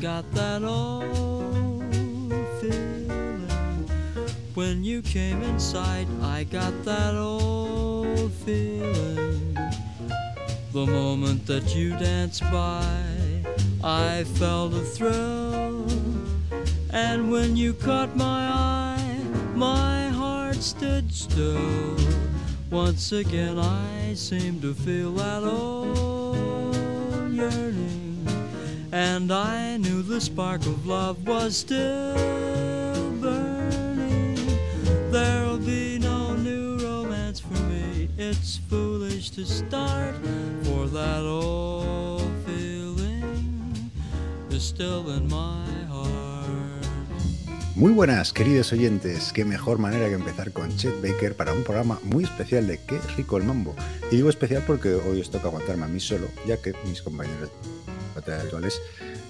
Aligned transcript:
got 0.00 0.30
that 0.32 0.62
old 0.62 1.82
feeling. 2.60 3.48
When 4.54 4.84
you 4.84 5.02
came 5.02 5.42
inside, 5.42 6.06
I 6.22 6.44
got 6.44 6.84
that 6.84 7.14
old 7.16 8.32
feeling. 8.44 9.58
The 10.72 10.86
moment 10.86 11.46
that 11.46 11.74
you 11.74 11.96
danced 11.96 12.42
by, 12.42 12.84
I 13.82 14.24
felt 14.24 14.74
a 14.74 14.80
thrill. 14.80 15.84
And 16.90 17.32
when 17.32 17.56
you 17.56 17.74
caught 17.74 18.14
my 18.14 18.48
eye, 18.48 19.20
my 19.54 20.08
heart 20.08 20.56
stood 20.56 21.12
still. 21.12 21.96
Once 22.70 23.10
again, 23.10 23.58
I 23.58 24.14
seemed 24.14 24.62
to 24.62 24.74
feel 24.74 25.12
that 25.14 25.42
old 25.42 27.32
yearning. 27.32 28.26
And 28.92 29.32
I 29.32 29.77
Muy 47.76 47.92
buenas, 47.92 48.32
queridos 48.32 48.72
oyentes. 48.72 49.32
Qué 49.32 49.44
mejor 49.44 49.78
manera 49.78 50.08
que 50.08 50.14
empezar 50.14 50.50
con 50.50 50.76
Chet 50.76 51.00
Baker 51.00 51.36
para 51.36 51.52
un 51.52 51.62
programa 51.62 52.00
muy 52.02 52.24
especial 52.24 52.66
de 52.66 52.78
Qué 52.78 52.98
rico 53.16 53.36
el 53.36 53.44
mambo. 53.44 53.76
Y 54.10 54.16
digo 54.16 54.30
especial 54.30 54.64
porque 54.66 54.94
hoy 54.94 55.20
os 55.20 55.30
toca 55.30 55.46
aguantarme 55.46 55.84
a 55.84 55.88
mí 55.88 56.00
solo, 56.00 56.26
ya 56.44 56.56
que 56.56 56.74
mis 56.86 57.02
compañeros 57.02 57.50
habituales, 58.16 58.80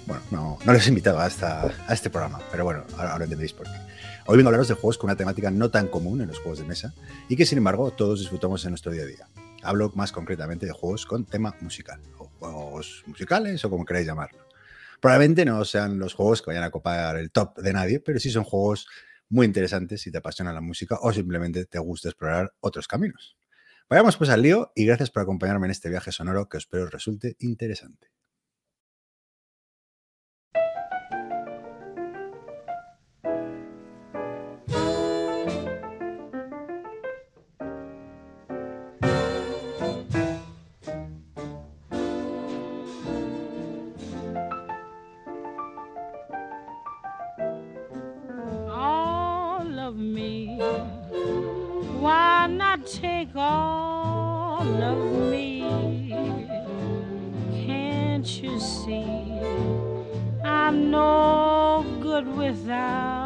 bueno, 0.09 0.57
no, 0.65 0.73
les 0.73 0.87
he 0.87 0.89
invitado 0.89 1.19
a, 1.19 1.25
a 1.25 1.93
este 1.93 2.09
programa, 2.09 2.39
pero 2.51 2.63
bueno, 2.65 2.83
ahora, 2.97 3.11
ahora 3.11 3.25
entenderéis 3.25 3.53
por 3.53 3.67
qué. 3.67 3.77
Hoy 4.25 4.37
vengo 4.37 4.47
a 4.47 4.49
hablaros 4.49 4.67
de 4.67 4.73
juegos 4.73 4.97
con 4.97 5.07
una 5.07 5.15
temática 5.15 5.51
no 5.51 5.69
tan 5.69 5.87
común 5.87 6.21
en 6.21 6.27
los 6.27 6.39
juegos 6.39 6.57
de 6.57 6.65
mesa 6.65 6.93
y 7.29 7.35
que 7.35 7.45
sin 7.45 7.59
embargo 7.59 7.91
todos 7.91 8.19
disfrutamos 8.19 8.65
en 8.65 8.71
nuestro 8.71 8.91
día 8.91 9.03
a 9.03 9.05
día. 9.05 9.27
Hablo 9.61 9.91
más 9.93 10.11
concretamente 10.11 10.65
de 10.65 10.71
juegos 10.71 11.05
con 11.05 11.25
tema 11.25 11.55
musical, 11.61 12.01
o 12.17 12.25
juegos 12.25 13.03
musicales 13.05 13.63
o 13.63 13.69
como 13.69 13.85
queráis 13.85 14.07
llamarlo. 14.07 14.39
Probablemente 14.99 15.45
no 15.45 15.63
sean 15.63 15.99
los 15.99 16.15
juegos 16.15 16.41
que 16.41 16.47
vayan 16.47 16.63
a 16.63 16.71
copar 16.71 17.15
el 17.17 17.29
top 17.29 17.59
de 17.59 17.71
nadie, 17.71 17.99
pero 17.99 18.19
sí 18.19 18.31
son 18.31 18.43
juegos 18.43 18.87
muy 19.29 19.45
interesantes 19.45 20.01
si 20.01 20.11
te 20.11 20.17
apasiona 20.17 20.51
la 20.51 20.61
música 20.61 20.97
o 21.01 21.13
simplemente 21.13 21.65
te 21.65 21.77
gusta 21.77 22.09
explorar 22.09 22.51
otros 22.61 22.87
caminos. 22.87 23.37
Vayamos 23.87 24.17
pues 24.17 24.31
al 24.31 24.41
lío 24.41 24.71
y 24.75 24.85
gracias 24.85 25.11
por 25.11 25.21
acompañarme 25.21 25.67
en 25.67 25.71
este 25.71 25.87
viaje 25.87 26.11
sonoro 26.11 26.49
que 26.49 26.57
espero 26.57 26.87
resulte 26.87 27.35
interesante. 27.39 28.18
take 52.89 53.29
all 53.35 54.61
of 54.61 55.29
me. 55.29 55.61
Can't 57.65 58.41
you 58.41 58.59
see? 58.59 59.05
I'm 60.43 60.89
no 60.89 61.85
good 62.01 62.27
without. 62.35 63.18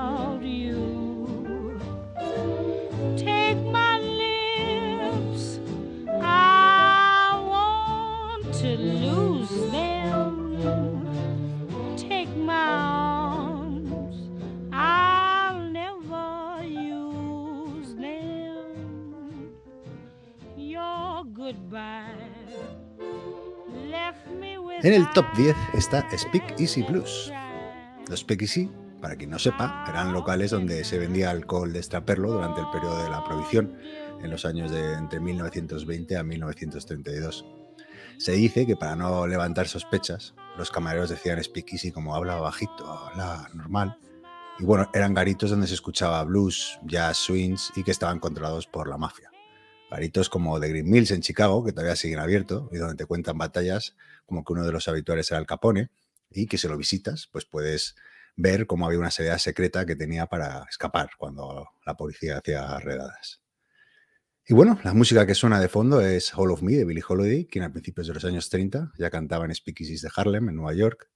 En 24.84 24.92
el 24.92 25.10
top 25.14 25.26
10 25.38 25.56
está 25.76 26.06
Speak 26.18 26.60
Easy 26.60 26.84
Blues. 26.84 27.32
Los 28.10 28.20
Speak 28.20 28.42
Easy, 28.42 28.70
para 29.02 29.16
quien 29.16 29.30
no 29.30 29.40
sepa, 29.40 29.86
eran 29.88 30.12
locales 30.12 30.52
donde 30.52 30.84
se 30.84 31.00
vendía 31.00 31.32
alcohol 31.32 31.72
de 31.72 31.80
extraperlo 31.80 32.34
durante 32.34 32.60
el 32.60 32.70
periodo 32.70 33.02
de 33.02 33.10
la 33.10 33.24
prohibición, 33.24 33.78
en 34.22 34.30
los 34.30 34.44
años 34.44 34.72
de 34.72 34.96
entre 34.96 35.22
1920 35.22 36.18
a 36.18 36.24
1932. 36.24 37.46
Se 38.18 38.34
dice 38.34 38.66
que 38.66 38.76
para 38.76 38.98
no 38.98 39.26
levantar 39.26 39.70
sospechas, 39.70 40.36
los 40.58 40.70
camareros 40.70 41.10
decían 41.10 41.42
Speak 41.42 41.72
Easy 41.72 41.94
como 41.94 42.14
habla 42.14 42.36
bajito, 42.36 42.86
habla 42.86 43.48
normal. 43.54 43.98
Y 44.60 44.66
bueno, 44.66 44.90
eran 44.94 45.14
garitos 45.14 45.50
donde 45.50 45.68
se 45.68 45.76
escuchaba 45.76 46.22
blues, 46.26 46.78
jazz, 46.84 47.16
swings 47.20 47.72
y 47.78 47.84
que 47.84 47.92
estaban 47.92 48.20
controlados 48.20 48.68
por 48.68 48.90
la 48.90 48.98
mafia. 48.98 49.33
Garitos 49.94 50.28
como 50.28 50.60
The 50.60 50.70
Green 50.70 50.90
Mills 50.90 51.12
en 51.12 51.22
Chicago, 51.22 51.64
que 51.64 51.72
todavía 51.72 51.96
siguen 51.96 52.20
abiertos 52.20 52.68
y 52.72 52.78
donde 52.78 52.96
te 52.96 53.06
cuentan 53.06 53.38
batallas 53.38 53.96
como 54.26 54.44
que 54.44 54.54
uno 54.54 54.66
de 54.66 54.72
los 54.72 54.88
habituales 54.88 55.30
era 55.32 55.40
el 55.40 55.46
Capone, 55.46 55.92
y 56.32 56.48
que 56.48 56.58
si 56.58 56.68
lo 56.68 56.78
visitas, 56.78 57.30
pues 57.32 57.46
puedes 57.46 57.96
ver 58.36 58.66
cómo 58.66 58.88
había 58.88 59.00
una 59.00 59.12
sede 59.12 59.38
secreta 59.38 59.86
que 59.86 59.96
tenía 59.96 60.26
para 60.26 60.66
escapar 60.70 61.12
cuando 61.18 61.70
la 61.86 61.96
policía 61.96 62.40
hacía 62.40 62.80
redadas. 62.80 63.42
Y 64.46 64.54
bueno, 64.54 64.80
la 64.84 64.94
música 64.94 65.26
que 65.26 65.36
suena 65.36 65.60
de 65.60 65.70
fondo 65.70 66.02
es 66.02 66.34
Hall 66.36 66.52
of 66.52 66.64
Me 66.64 66.74
de 66.74 66.86
Billie 66.86 67.04
Holiday, 67.08 67.46
quien 67.46 67.64
a 67.64 67.72
principios 67.72 68.08
de 68.08 68.14
los 68.16 68.26
años 68.26 68.50
30 68.50 68.94
ya 68.98 69.10
cantaba 69.10 69.46
en 69.46 69.56
Speakeasies 69.56 70.02
de 70.02 70.10
Harlem, 70.14 70.50
en 70.50 70.56
Nueva 70.56 70.74
York. 70.74 71.10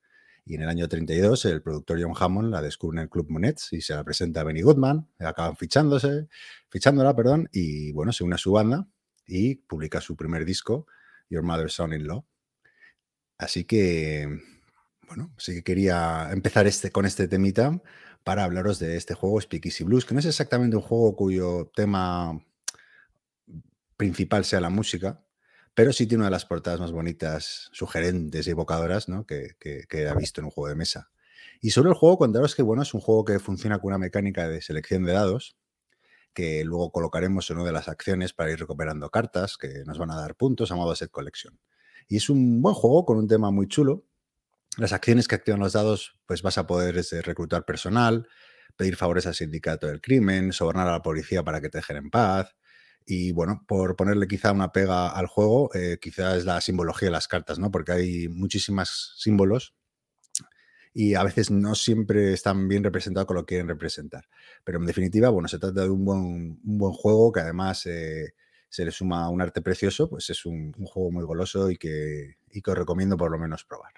Y 0.48 0.56
en 0.56 0.62
el 0.62 0.70
año 0.70 0.88
32 0.88 1.44
el 1.46 1.62
productor 1.62 2.02
John 2.02 2.14
Hammond 2.18 2.52
la 2.52 2.62
descubre 2.62 2.98
en 2.98 3.04
el 3.04 3.10
Club 3.10 3.30
Monets 3.30 3.74
y 3.74 3.82
se 3.82 3.94
la 3.94 4.04
presenta 4.04 4.42
a 4.42 4.44
Benny 4.46 4.62
Goodman. 4.62 5.06
Acaban 5.20 5.58
fichándose, 5.58 6.28
fichándola, 6.70 7.14
perdón, 7.16 7.50
y 7.52 7.92
bueno, 7.92 8.14
se 8.14 8.24
une 8.24 8.36
a 8.36 8.38
su 8.38 8.54
banda 8.54 8.88
y 9.26 9.56
publica 9.56 10.00
su 10.00 10.16
primer 10.16 10.46
disco, 10.46 10.88
Your 11.30 11.44
Mother's 11.44 11.74
Son-in-Law, 11.74 12.26
Así 13.38 13.66
que, 13.66 14.28
bueno, 15.08 15.34
sí 15.38 15.54
que 15.56 15.64
quería 15.64 16.30
empezar 16.32 16.66
este, 16.66 16.92
con 16.92 17.06
este 17.06 17.28
temita 17.28 17.82
para 18.24 18.44
hablaros 18.44 18.80
de 18.80 18.98
este 18.98 19.14
juego 19.14 19.40
Speakeasy 19.40 19.84
Blues, 19.84 20.06
que 20.06 20.14
no 20.14 20.20
es 20.20 20.26
exactamente 20.26 20.76
un 20.76 20.82
juego 20.82 21.16
cuyo 21.16 21.72
tema 21.76 22.44
principal 23.96 24.44
sea 24.44 24.60
la 24.60 24.70
música, 24.70 25.24
pero 25.78 25.94
sí 25.94 26.08
tiene 26.08 26.22
una 26.22 26.30
de 26.30 26.32
las 26.32 26.48
portadas 26.48 26.80
más 26.80 26.92
bonitas, 26.92 27.70
sugerentes 27.72 28.48
y 28.48 28.50
evocadoras 28.50 29.10
¿no? 29.10 29.28
que, 29.28 29.52
que, 29.60 29.86
he 29.92 30.16
visto 30.16 30.42
en 30.42 30.46
un 30.46 30.50
juego 30.50 30.70
de 30.70 30.74
mesa. 30.74 31.12
Y 31.62 31.70
sobre 31.70 31.90
el 31.90 31.94
juego, 31.94 32.18
contaros 32.18 32.56
que 32.56 32.64
bueno, 32.64 32.82
es 32.82 32.96
un 32.96 33.00
juego 33.00 33.24
que 33.24 33.38
funciona 33.38 33.78
con 33.78 33.90
una 33.90 34.00
mecánica 34.00 34.50
de 34.50 34.60
selección 34.64 35.04
de 35.04 35.14
dados, 35.14 35.56
que 36.34 36.64
luego 36.66 36.92
colocaremos 36.92 37.48
en 37.52 37.58
una 37.58 37.68
de 37.68 37.74
las 37.74 37.90
acciones 37.90 38.34
para 38.34 38.50
ir 38.52 38.58
recuperando 38.58 39.12
cartas 39.12 39.56
que 39.56 39.84
nos 39.86 40.00
van 40.00 40.10
a 40.10 40.16
dar 40.16 40.34
puntos 40.34 40.72
a 40.72 40.76
modo 40.76 40.96
set 40.96 41.12
collection. 41.12 41.60
Y 42.08 42.18
es 42.18 42.32
un 42.32 42.60
buen 42.60 42.74
juego 42.74 43.06
con 43.06 43.20
un 43.20 43.28
tema 43.28 43.52
muy 43.52 43.68
chulo. 43.68 44.04
Las 44.78 44.94
acciones 44.94 45.28
que 45.28 45.36
activan 45.36 45.60
los 45.60 45.74
dados, 45.74 46.18
pues 46.26 46.42
vas 46.42 46.58
a 46.58 46.66
poder 46.66 46.96
reclutar 47.24 47.66
personal, 47.66 48.28
pedir 48.76 48.96
favores 48.96 49.28
al 49.28 49.36
sindicato 49.36 49.86
del 49.86 50.02
crimen, 50.02 50.54
sobornar 50.54 50.88
a 50.88 50.94
la 50.94 51.02
policía 51.04 51.44
para 51.44 51.62
que 51.62 51.70
te 51.70 51.78
dejen 51.78 51.98
en 51.98 52.10
paz. 52.10 52.56
Y 53.10 53.32
bueno, 53.32 53.64
por 53.66 53.96
ponerle 53.96 54.28
quizá 54.28 54.52
una 54.52 54.74
pega 54.74 55.08
al 55.08 55.28
juego, 55.28 55.74
eh, 55.74 55.98
quizá 56.02 56.36
es 56.36 56.44
la 56.44 56.60
simbología 56.60 57.08
de 57.08 57.14
las 57.14 57.30
cartas, 57.30 57.58
¿no? 57.58 57.72
Porque 57.72 57.94
hay 57.94 58.28
muchísimos 58.28 59.16
símbolos 59.18 59.74
y 60.94 61.16
a 61.16 61.24
veces 61.24 61.50
no 61.50 61.74
siempre 61.76 62.34
están 62.34 62.68
bien 62.68 62.84
representados 62.84 63.28
con 63.28 63.38
lo 63.38 63.46
que 63.46 63.54
quieren 63.56 63.70
representar. 63.70 64.28
Pero 64.66 64.80
en 64.80 64.86
definitiva, 64.86 65.30
bueno, 65.30 65.48
se 65.48 65.58
trata 65.58 65.84
de 65.84 65.90
un 65.90 66.04
buen, 66.04 66.60
buen 66.64 66.92
juego 66.92 67.32
que 67.32 67.40
además 67.40 67.86
eh, 67.86 68.34
se 68.68 68.84
le 68.84 68.92
suma 68.92 69.30
un 69.30 69.42
arte 69.42 69.62
precioso, 69.62 70.10
pues 70.10 70.30
es 70.30 70.46
un, 70.46 70.74
un 70.78 70.86
juego 70.86 71.12
muy 71.12 71.24
goloso 71.24 71.72
y 71.72 71.78
que, 71.78 72.38
y 72.52 72.62
que 72.62 72.72
os 72.72 72.78
recomiendo 72.78 73.16
por 73.16 73.32
lo 73.32 73.40
menos 73.40 73.64
probar. 73.64 73.94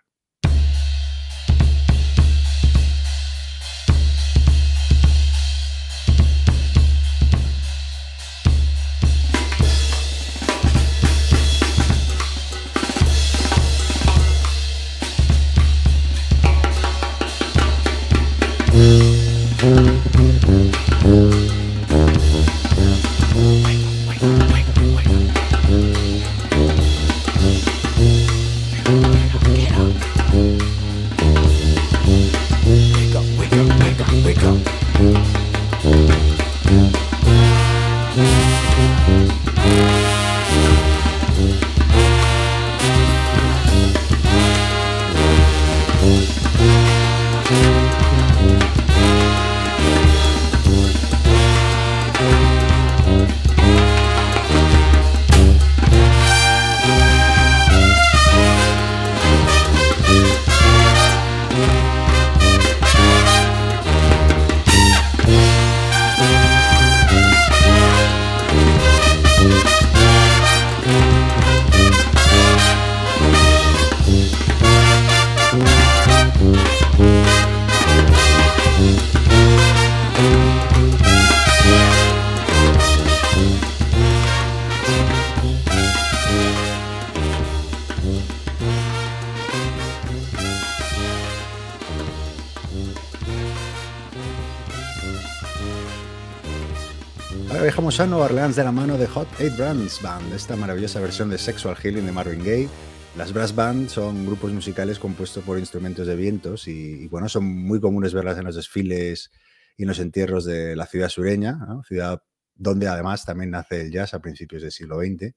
A 98.00 98.06
Nueva 98.06 98.28
Orleans 98.28 98.56
de 98.56 98.64
la 98.64 98.72
mano 98.72 98.98
de 98.98 99.08
Hot 99.08 99.28
Eight 99.42 99.58
Brands 99.58 100.02
Band, 100.02 100.32
esta 100.32 100.56
maravillosa 100.56 101.02
versión 101.02 101.30
de 101.30 101.38
Sexual 101.38 101.76
Healing 101.76 102.06
de 102.06 102.14
Marvin 102.14 102.40
Gaye. 102.40 102.70
Las 103.18 103.34
brass 103.34 103.54
band 103.54 103.90
son 103.90 104.26
grupos 104.26 104.54
musicales 104.54 104.98
compuestos 104.98 105.44
por 105.44 105.60
instrumentos 105.60 106.08
de 106.08 106.16
vientos 106.16 106.70
y, 106.70 107.10
bueno, 107.10 107.28
son 107.28 107.44
muy 107.44 107.82
comunes 107.82 108.14
verlas 108.14 108.38
en 108.38 108.46
los 108.46 108.56
desfiles 108.56 109.32
y 109.76 109.82
en 109.82 109.90
los 109.90 110.00
entierros 110.00 110.46
de 110.46 110.78
la 110.78 110.86
ciudad 110.86 111.10
sureña, 111.10 111.60
ciudad 111.86 112.24
donde 112.56 112.88
además 112.88 113.26
también 113.26 113.50
nace 113.50 113.82
el 113.82 113.92
jazz 113.92 114.14
a 114.14 114.22
principios 114.22 114.62
del 114.62 114.72
siglo 114.72 115.02
XX. 115.02 115.34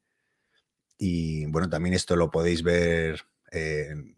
Y 0.99 1.47
bueno, 1.47 1.69
también 1.69 1.97
esto 1.97 2.14
lo 2.14 2.31
podéis 2.31 2.62
ver 2.62 3.23
en, 3.50 4.14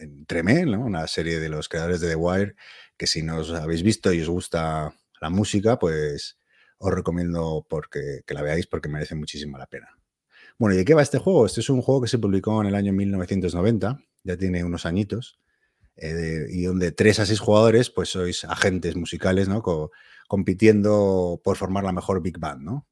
en 0.00 0.24
Tremé, 0.26 0.64
una 0.66 1.08
serie 1.08 1.40
de 1.40 1.48
los 1.48 1.68
creadores 1.68 2.00
de 2.00 2.10
The 2.10 2.14
Wire, 2.14 2.54
que 2.96 3.08
si 3.08 3.24
no 3.24 3.38
os 3.38 3.50
habéis 3.50 3.82
visto 3.82 4.12
y 4.12 4.20
os 4.20 4.28
gusta 4.28 4.94
la 5.20 5.30
música, 5.30 5.80
pues 5.80 6.37
os 6.78 6.92
recomiendo 6.92 7.66
porque, 7.68 8.22
que 8.26 8.34
la 8.34 8.42
veáis 8.42 8.66
porque 8.66 8.88
merece 8.88 9.14
muchísimo 9.14 9.58
la 9.58 9.66
pena. 9.66 9.98
Bueno, 10.58 10.74
¿y 10.74 10.78
de 10.78 10.84
qué 10.84 10.94
va 10.94 11.02
este 11.02 11.18
juego? 11.18 11.46
Este 11.46 11.60
es 11.60 11.70
un 11.70 11.82
juego 11.82 12.02
que 12.02 12.08
se 12.08 12.18
publicó 12.18 12.60
en 12.60 12.68
el 12.68 12.74
año 12.74 12.92
1990, 12.92 14.00
ya 14.24 14.36
tiene 14.36 14.64
unos 14.64 14.86
añitos, 14.86 15.38
eh, 15.96 16.46
y 16.50 16.62
donde 16.64 16.92
tres 16.92 17.20
a 17.20 17.26
seis 17.26 17.40
jugadores, 17.40 17.90
pues 17.90 18.10
sois 18.10 18.44
agentes 18.44 18.96
musicales, 18.96 19.48
¿no? 19.48 19.62
compitiendo 20.28 21.40
por 21.42 21.56
formar 21.56 21.84
la 21.84 21.92
mejor 21.92 22.22
Big 22.22 22.38
Band, 22.38 22.62
¿no? 22.62 22.86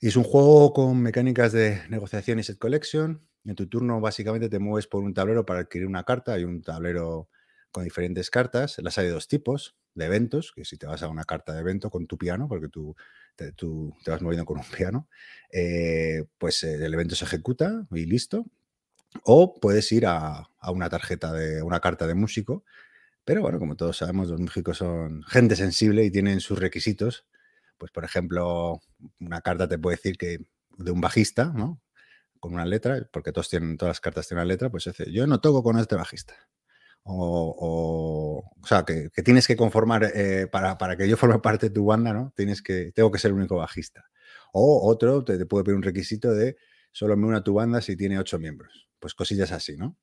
Y 0.00 0.08
es 0.08 0.16
un 0.16 0.24
juego 0.24 0.72
con 0.72 1.00
mecánicas 1.00 1.52
de 1.52 1.80
negociación 1.88 2.38
y 2.38 2.42
set 2.42 2.58
collection. 2.58 3.26
En 3.44 3.54
tu 3.54 3.68
turno, 3.68 4.00
básicamente, 4.00 4.48
te 4.50 4.58
mueves 4.58 4.86
por 4.86 5.02
un 5.02 5.14
tablero 5.14 5.46
para 5.46 5.60
adquirir 5.60 5.86
una 5.86 6.04
carta. 6.04 6.34
Hay 6.34 6.44
un 6.44 6.62
tablero 6.62 7.30
con 7.70 7.84
diferentes 7.84 8.28
cartas. 8.30 8.76
Las 8.82 8.98
hay 8.98 9.06
de 9.06 9.12
dos 9.12 9.28
tipos 9.28 9.76
de 9.94 10.06
eventos, 10.06 10.52
que 10.52 10.64
si 10.64 10.76
te 10.76 10.86
vas 10.86 11.02
a 11.02 11.08
una 11.08 11.24
carta 11.24 11.52
de 11.52 11.60
evento 11.60 11.90
con 11.90 12.06
tu 12.06 12.18
piano, 12.18 12.48
porque 12.48 12.68
tú 12.68 12.94
te, 13.36 13.52
tú 13.52 13.94
te 14.04 14.10
vas 14.10 14.22
moviendo 14.22 14.44
con 14.44 14.58
un 14.58 14.64
piano, 14.64 15.08
eh, 15.50 16.24
pues 16.38 16.62
eh, 16.64 16.84
el 16.84 16.94
evento 16.94 17.14
se 17.14 17.24
ejecuta 17.24 17.86
y 17.92 18.06
listo. 18.06 18.46
O 19.24 19.54
puedes 19.60 19.92
ir 19.92 20.06
a, 20.06 20.48
una 20.68 20.90
tarjeta 20.90 21.32
de 21.32 21.62
una 21.62 21.80
carta 21.80 22.06
de 22.06 22.14
músico, 22.14 22.64
pero 23.24 23.42
bueno, 23.42 23.58
como 23.58 23.76
todos 23.76 23.96
sabemos, 23.98 24.28
los 24.28 24.40
músicos 24.40 24.78
son 24.78 25.22
gente 25.24 25.56
sensible 25.56 26.04
y 26.04 26.10
tienen 26.10 26.40
sus 26.40 26.58
requisitos. 26.58 27.26
Pues, 27.78 27.92
por 27.92 28.04
ejemplo, 28.04 28.80
una 29.20 29.40
carta 29.40 29.68
te 29.68 29.78
puede 29.78 29.96
decir 29.96 30.18
que 30.18 30.38
de 30.78 30.90
un 30.90 31.00
bajista, 31.00 31.46
¿no? 31.54 31.80
Con 32.40 32.54
una 32.54 32.66
letra, 32.66 33.08
porque 33.12 33.32
todos 33.32 33.48
tienen, 33.48 33.76
todas 33.76 33.90
las 33.90 34.00
cartas 34.00 34.28
tienen 34.28 34.42
una 34.42 34.52
letra, 34.52 34.70
pues 34.70 34.84
dice, 34.84 35.10
yo 35.12 35.26
no 35.26 35.40
toco 35.40 35.62
con 35.62 35.78
este 35.78 35.96
bajista 35.96 36.34
o, 37.04 38.44
o, 38.60 38.66
sea, 38.66 38.84
que, 38.84 39.10
tienes 39.22 39.46
que 39.46 39.56
conformar, 39.56 40.10
eh, 40.14 40.46
para, 40.50 40.78
para, 40.78 40.96
que 40.96 41.08
yo 41.08 41.16
forme 41.16 41.38
parte 41.38 41.68
de 41.68 41.74
tu 41.74 41.84
banda, 41.84 42.12
¿no? 42.12 42.32
Tienes 42.36 42.62
que, 42.62 42.92
tengo 42.92 43.10
que 43.10 43.18
ser 43.18 43.30
el 43.30 43.36
único 43.36 43.56
bajista. 43.56 44.04
O 44.52 44.88
otro 44.88 45.24
te, 45.24 45.44
puede 45.46 45.64
pedir 45.64 45.76
un 45.76 45.82
requisito 45.82 46.32
de 46.32 46.56
solo 46.92 47.16
me 47.16 47.26
una 47.26 47.42
tu 47.42 47.54
banda 47.54 47.80
si 47.80 47.96
tiene 47.96 48.18
ocho 48.18 48.38
miembros. 48.38 48.88
Pues 48.98 49.14
cosillas 49.14 49.52
así, 49.52 49.76
¿no? 49.76 49.98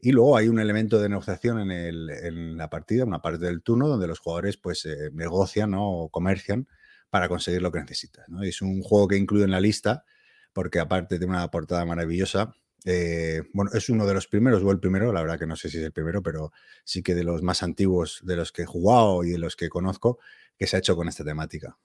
Y 0.00 0.12
luego 0.12 0.36
hay 0.36 0.48
un 0.48 0.58
elemento 0.58 1.00
de 1.00 1.08
negociación 1.08 1.60
en, 1.60 1.70
el, 1.70 2.10
en 2.10 2.56
la 2.58 2.68
partida, 2.68 3.04
una 3.04 3.22
parte 3.22 3.46
del 3.46 3.62
turno, 3.62 3.88
donde 3.88 4.06
los 4.06 4.18
jugadores 4.18 4.58
pues 4.58 4.84
eh, 4.84 5.10
negocian 5.14 5.70
¿no? 5.70 5.88
o 5.88 6.10
comercian 6.10 6.68
para 7.08 7.28
conseguir 7.28 7.62
lo 7.62 7.72
que 7.72 7.80
necesitan. 7.80 8.24
¿no? 8.28 8.42
es 8.42 8.60
un 8.60 8.82
juego 8.82 9.08
que 9.08 9.16
incluyo 9.16 9.44
en 9.44 9.50
la 9.52 9.60
lista 9.60 10.04
porque 10.54 10.78
aparte 10.78 11.18
de 11.18 11.26
una 11.26 11.50
portada 11.50 11.84
maravillosa, 11.84 12.54
eh, 12.84 13.42
bueno, 13.52 13.70
es 13.72 13.88
uno 13.88 14.06
de 14.06 14.14
los 14.14 14.26
primeros, 14.26 14.62
o 14.62 14.70
el 14.70 14.80
primero, 14.80 15.12
la 15.12 15.22
verdad 15.22 15.38
que 15.38 15.46
no 15.46 15.56
sé 15.56 15.70
si 15.70 15.78
es 15.78 15.84
el 15.84 15.92
primero, 15.92 16.22
pero 16.22 16.52
sí 16.84 17.02
que 17.02 17.14
de 17.14 17.24
los 17.24 17.42
más 17.42 17.62
antiguos 17.62 18.20
de 18.22 18.36
los 18.36 18.52
que 18.52 18.62
he 18.62 18.66
jugado 18.66 19.24
y 19.24 19.30
de 19.30 19.38
los 19.38 19.56
que 19.56 19.68
conozco, 19.68 20.18
que 20.58 20.66
se 20.66 20.76
ha 20.76 20.78
hecho 20.78 20.96
con 20.96 21.08
esta 21.08 21.24
temática. 21.24 21.78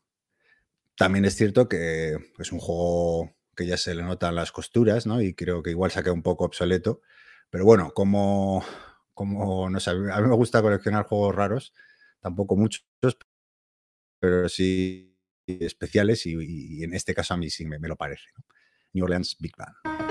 También 0.96 1.26
es 1.26 1.36
cierto 1.36 1.70
que 1.70 2.18
es 2.38 2.52
un 2.52 2.60
juego 2.60 3.34
que 3.56 3.66
ya 3.66 3.78
se 3.78 3.96
le 3.96 4.04
notan 4.04 4.36
las 4.36 4.52
costuras, 4.52 5.06
¿no? 5.06 5.22
Y 5.22 5.34
creo 5.34 5.64
que 5.64 5.72
igual 5.72 5.92
se 5.92 6.00
ha 6.00 6.04
quedado 6.04 6.16
un 6.16 6.24
poco 6.24 6.46
obsoleto. 6.46 7.02
Pero 7.50 7.66
bueno, 7.66 7.92
como, 7.94 8.64
como 9.14 9.70
no 9.70 9.80
sé, 9.80 9.92
a 9.92 9.94
mí 9.96 10.28
me 10.28 10.36
gusta 10.36 10.62
coleccionar 10.62 11.06
juegos 11.06 11.36
raros, 11.36 11.74
tampoco 12.20 12.56
muchos, 12.56 12.86
pero 14.20 14.50
sí 14.50 15.18
especiales 15.48 16.26
y, 16.26 16.84
en 16.84 16.94
este 16.94 17.14
caso 17.14 17.34
a 17.34 17.38
mí 17.38 17.50
sí 17.50 17.66
me, 17.66 17.80
lo 17.80 17.96
parece. 17.96 18.30
New 18.94 19.06
Orleans 19.06 19.38
Big 19.40 19.56
Band. 19.58 20.09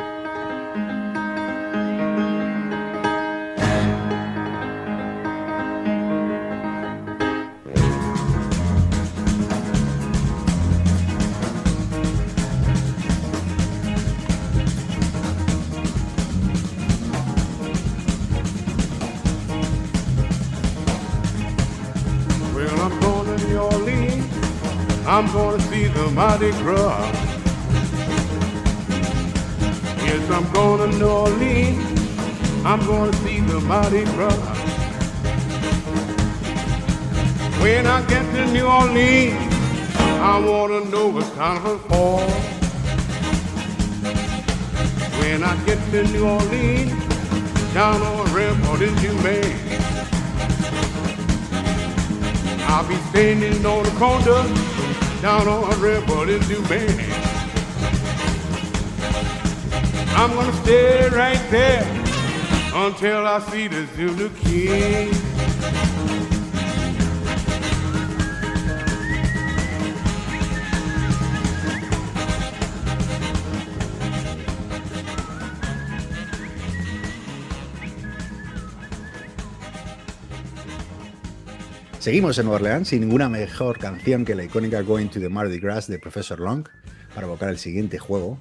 I'm 25.10 25.26
gonna 25.32 25.58
see 25.70 25.86
the 25.86 26.10
Mardi 26.10 26.50
Gras. 26.50 27.10
Yes, 30.04 30.30
I'm 30.30 30.52
going 30.52 30.90
to 30.90 30.98
New 30.98 31.08
Orleans. 31.08 31.82
I'm 32.62 32.80
gonna 32.86 33.14
see 33.24 33.40
the 33.40 33.58
Mardi 33.60 34.04
Gras. 34.04 34.36
When 37.62 37.86
I 37.86 38.04
get 38.06 38.22
to 38.34 38.52
New 38.52 38.66
Orleans, 38.66 39.54
I 39.96 40.38
wanna 40.44 40.84
know 40.90 41.22
kind 41.34 41.66
of 41.66 41.80
for. 41.86 42.20
When 45.20 45.42
I 45.42 45.56
get 45.64 45.78
to 45.92 46.02
New 46.12 46.28
Orleans, 46.28 46.92
down 47.72 48.02
on 48.02 48.30
railroad 48.34 48.82
in 48.82 48.94
Humane. 48.98 49.56
I'll 52.68 52.86
be 52.86 52.96
standing 53.08 53.64
on 53.64 53.84
the 53.84 53.90
corner 53.92 54.68
down 55.20 55.48
on 55.48 55.72
a 55.72 55.76
river 55.76 56.30
in 56.30 56.40
Dumaine. 56.42 57.38
I'm 60.16 60.34
gonna 60.34 60.52
stay 60.62 61.08
right 61.08 61.44
there 61.50 61.82
until 62.74 63.26
I 63.26 63.40
see 63.50 63.66
the 63.66 63.86
Zulu 63.96 64.28
King. 64.30 65.37
Seguimos 82.08 82.38
en 82.38 82.46
Nueva 82.46 82.56
Orleans 82.56 82.88
sin 82.88 83.02
ninguna 83.02 83.28
mejor 83.28 83.78
canción 83.78 84.24
que 84.24 84.34
la 84.34 84.42
icónica 84.42 84.80
Going 84.80 85.08
to 85.08 85.20
the 85.20 85.28
Mardi 85.28 85.58
Gras 85.60 85.88
de 85.88 85.98
Professor 85.98 86.40
Long 86.40 86.66
para 87.14 87.26
evocar 87.26 87.50
el 87.50 87.58
siguiente 87.58 87.98
juego. 87.98 88.38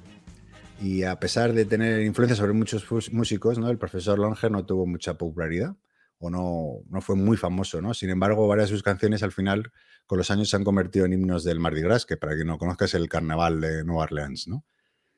Y 0.81 1.03
a 1.03 1.19
pesar 1.19 1.51
de 1.51 1.65
tener 1.65 2.01
influencia 2.03 2.37
sobre 2.37 2.53
muchos 2.53 2.87
músicos, 3.11 3.57
el 3.57 3.77
profesor 3.77 4.19
Longer 4.19 4.51
no 4.51 4.65
tuvo 4.65 4.85
mucha 4.85 5.17
popularidad 5.17 5.75
o 6.17 6.29
no, 6.29 6.75
no 6.89 7.01
fue 7.01 7.17
muy 7.17 7.35
famoso. 7.35 7.81
¿no? 7.81 7.93
Sin 7.93 8.09
embargo, 8.09 8.47
varias 8.47 8.69
de 8.69 8.75
sus 8.77 8.83
canciones 8.83 9.21
al 9.21 9.33
final 9.33 9.69
con 10.05 10.17
los 10.17 10.31
años 10.31 10.49
se 10.49 10.55
han 10.55 10.63
convertido 10.63 11.05
en 11.05 11.11
himnos 11.11 11.43
del 11.43 11.59
Mardi 11.59 11.81
Gras, 11.81 12.05
que 12.05 12.15
para 12.15 12.35
quien 12.35 12.47
no 12.47 12.57
conozca 12.57 12.85
es 12.85 12.93
el 12.93 13.09
carnaval 13.09 13.59
de 13.59 13.83
Nueva 13.83 14.03
Orleans. 14.03 14.47
¿no? 14.47 14.63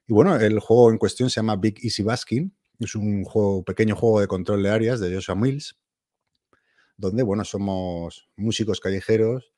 Y 0.07 0.13
bueno, 0.13 0.35
el 0.35 0.57
juego 0.59 0.89
en 0.89 0.97
cuestión 0.97 1.29
se 1.29 1.35
llama 1.35 1.55
Big 1.55 1.77
Easy 1.83 2.01
Basking. 2.01 2.51
Es 2.79 2.95
un 2.95 3.25
juego, 3.25 3.63
pequeño 3.63 3.95
juego 3.95 4.21
de 4.21 4.27
control 4.27 4.63
de 4.63 4.71
áreas 4.71 4.99
de 4.99 5.13
Joshua 5.13 5.35
Mills 5.35 5.77
donde, 6.99 7.23
bueno, 7.23 7.45
somos 7.45 8.29
músicos 8.35 8.81
callejeros 8.81 9.53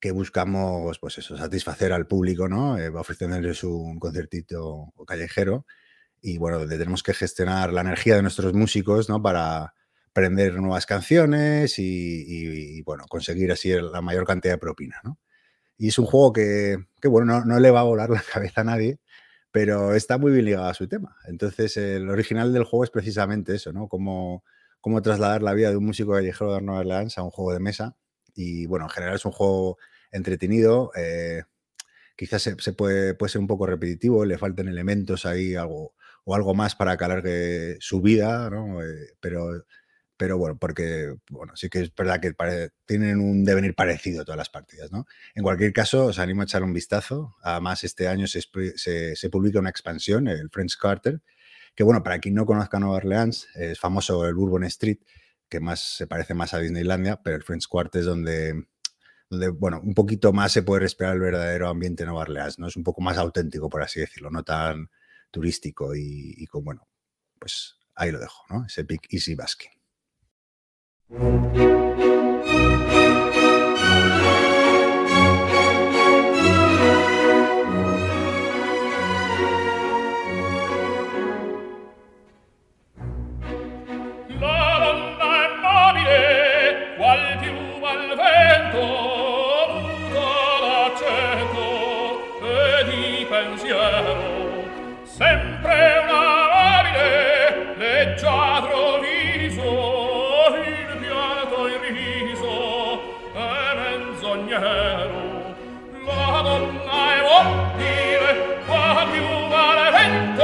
que 0.00 0.10
buscamos, 0.10 0.98
pues 0.98 1.18
eso, 1.18 1.36
satisfacer 1.36 1.92
al 1.92 2.06
público, 2.06 2.48
¿no? 2.48 2.78
Eh, 2.78 2.88
ofreciéndoles 2.88 3.62
un 3.64 3.98
concertito 4.00 4.92
callejero 5.06 5.66
y, 6.20 6.38
bueno, 6.38 6.58
donde 6.58 6.78
tenemos 6.78 7.02
que 7.02 7.14
gestionar 7.14 7.72
la 7.72 7.82
energía 7.82 8.16
de 8.16 8.22
nuestros 8.22 8.54
músicos, 8.54 9.08
¿no? 9.08 9.22
Para 9.22 9.74
aprender 10.08 10.54
nuevas 10.54 10.86
canciones 10.86 11.78
y, 11.78 12.82
bueno, 12.82 13.04
conseguir 13.08 13.52
así 13.52 13.70
la 13.72 14.00
mayor 14.00 14.26
cantidad 14.26 14.54
de 14.54 14.58
propina, 14.58 15.00
¿no? 15.04 15.18
Y 15.78 15.88
es 15.88 15.98
un 15.98 16.06
juego 16.06 16.32
que, 16.32 16.78
bueno, 17.04 17.44
no, 17.44 17.60
le 17.60 17.70
va 17.70 17.80
a 17.80 17.84
volar 17.84 18.10
la 18.10 18.22
cabeza 18.32 18.62
a 18.62 18.64
nadie, 18.64 18.98
pero 19.52 19.94
está 19.94 20.18
muy 20.18 20.32
bien 20.32 20.46
ligado 20.46 20.66
a 20.66 20.74
su 20.74 20.88
tema. 20.88 21.16
Entonces, 21.26 21.76
el 21.76 22.10
original 22.10 22.52
del 22.52 22.64
juego 22.64 22.84
es 22.84 22.90
precisamente 22.90 23.54
eso, 23.54 23.72
¿no? 23.72 23.88
Como 23.88 24.44
cómo 24.80 25.02
trasladar 25.02 25.42
la 25.42 25.54
vida 25.54 25.70
de 25.70 25.76
un 25.76 25.86
músico 25.86 26.12
callejero 26.12 26.54
de 26.54 26.62
Nueva 26.62 26.80
Orleans 26.80 27.18
a 27.18 27.22
un 27.22 27.30
juego 27.30 27.52
de 27.52 27.60
mesa. 27.60 27.96
Y 28.34 28.66
bueno, 28.66 28.86
en 28.86 28.90
general 28.90 29.16
es 29.16 29.24
un 29.24 29.32
juego 29.32 29.78
entretenido. 30.10 30.92
Eh, 30.96 31.42
quizás 32.16 32.42
se, 32.42 32.72
puede, 32.72 33.14
puede, 33.14 33.30
ser 33.30 33.40
un 33.40 33.46
poco 33.46 33.66
repetitivo, 33.66 34.24
le 34.24 34.38
faltan 34.38 34.68
elementos 34.68 35.26
ahí 35.26 35.54
algo, 35.54 35.94
o 36.24 36.34
algo 36.34 36.54
más 36.54 36.74
para 36.74 36.96
que 36.96 37.04
alargue 37.04 37.76
su 37.80 38.00
vida, 38.00 38.50
¿no? 38.50 38.82
Eh, 38.82 39.14
pero, 39.20 39.64
pero 40.16 40.36
bueno, 40.36 40.58
porque 40.58 41.14
bueno, 41.30 41.56
sí 41.56 41.70
que 41.70 41.80
es 41.80 41.94
verdad 41.94 42.20
que 42.20 42.34
tienen 42.84 43.20
un 43.20 43.44
devenir 43.44 43.74
parecido 43.74 44.24
todas 44.24 44.36
las 44.38 44.50
partidas, 44.50 44.92
¿no? 44.92 45.06
En 45.34 45.42
cualquier 45.42 45.72
caso, 45.72 46.06
os 46.06 46.18
animo 46.18 46.42
a 46.42 46.44
echar 46.44 46.62
un 46.62 46.74
vistazo. 46.74 47.36
Además, 47.42 47.84
este 47.84 48.06
año 48.06 48.26
se, 48.26 48.42
se, 48.76 49.30
publica 49.30 49.58
una 49.58 49.70
expansión, 49.70 50.28
el 50.28 50.50
French 50.50 50.76
Carter, 50.78 51.22
que 51.74 51.84
bueno, 51.84 52.02
para 52.02 52.18
quien 52.18 52.34
no 52.34 52.46
conozca 52.46 52.78
Nueva 52.78 52.96
Orleans, 52.96 53.48
es 53.54 53.78
famoso 53.78 54.26
el 54.26 54.34
Bourbon 54.34 54.64
Street, 54.64 54.98
que 55.48 55.60
más 55.60 55.80
se 55.80 56.06
parece 56.06 56.34
más 56.34 56.54
a 56.54 56.58
Disneylandia, 56.58 57.20
pero 57.22 57.36
el 57.36 57.42
French 57.42 57.66
Quarter 57.66 58.00
es 58.00 58.06
donde, 58.06 58.66
donde, 59.28 59.48
bueno, 59.48 59.80
un 59.82 59.94
poquito 59.94 60.32
más 60.32 60.52
se 60.52 60.62
puede 60.62 60.80
respirar 60.82 61.14
el 61.14 61.20
verdadero 61.20 61.68
ambiente 61.68 62.02
de 62.02 62.06
Nueva 62.06 62.22
Orleans, 62.22 62.58
¿no? 62.58 62.68
Es 62.68 62.76
un 62.76 62.84
poco 62.84 63.00
más 63.00 63.18
auténtico, 63.18 63.68
por 63.68 63.82
así 63.82 64.00
decirlo, 64.00 64.30
no 64.30 64.44
tan 64.44 64.90
turístico 65.30 65.94
y, 65.94 66.34
y 66.36 66.46
con, 66.46 66.64
bueno, 66.64 66.88
pues 67.38 67.76
ahí 67.94 68.10
lo 68.10 68.18
dejo, 68.18 68.44
¿no? 68.50 68.64
Ese 68.66 68.82
Big 68.84 69.00
Easy 69.10 69.34
Basking. 69.34 69.70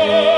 En 0.08 0.35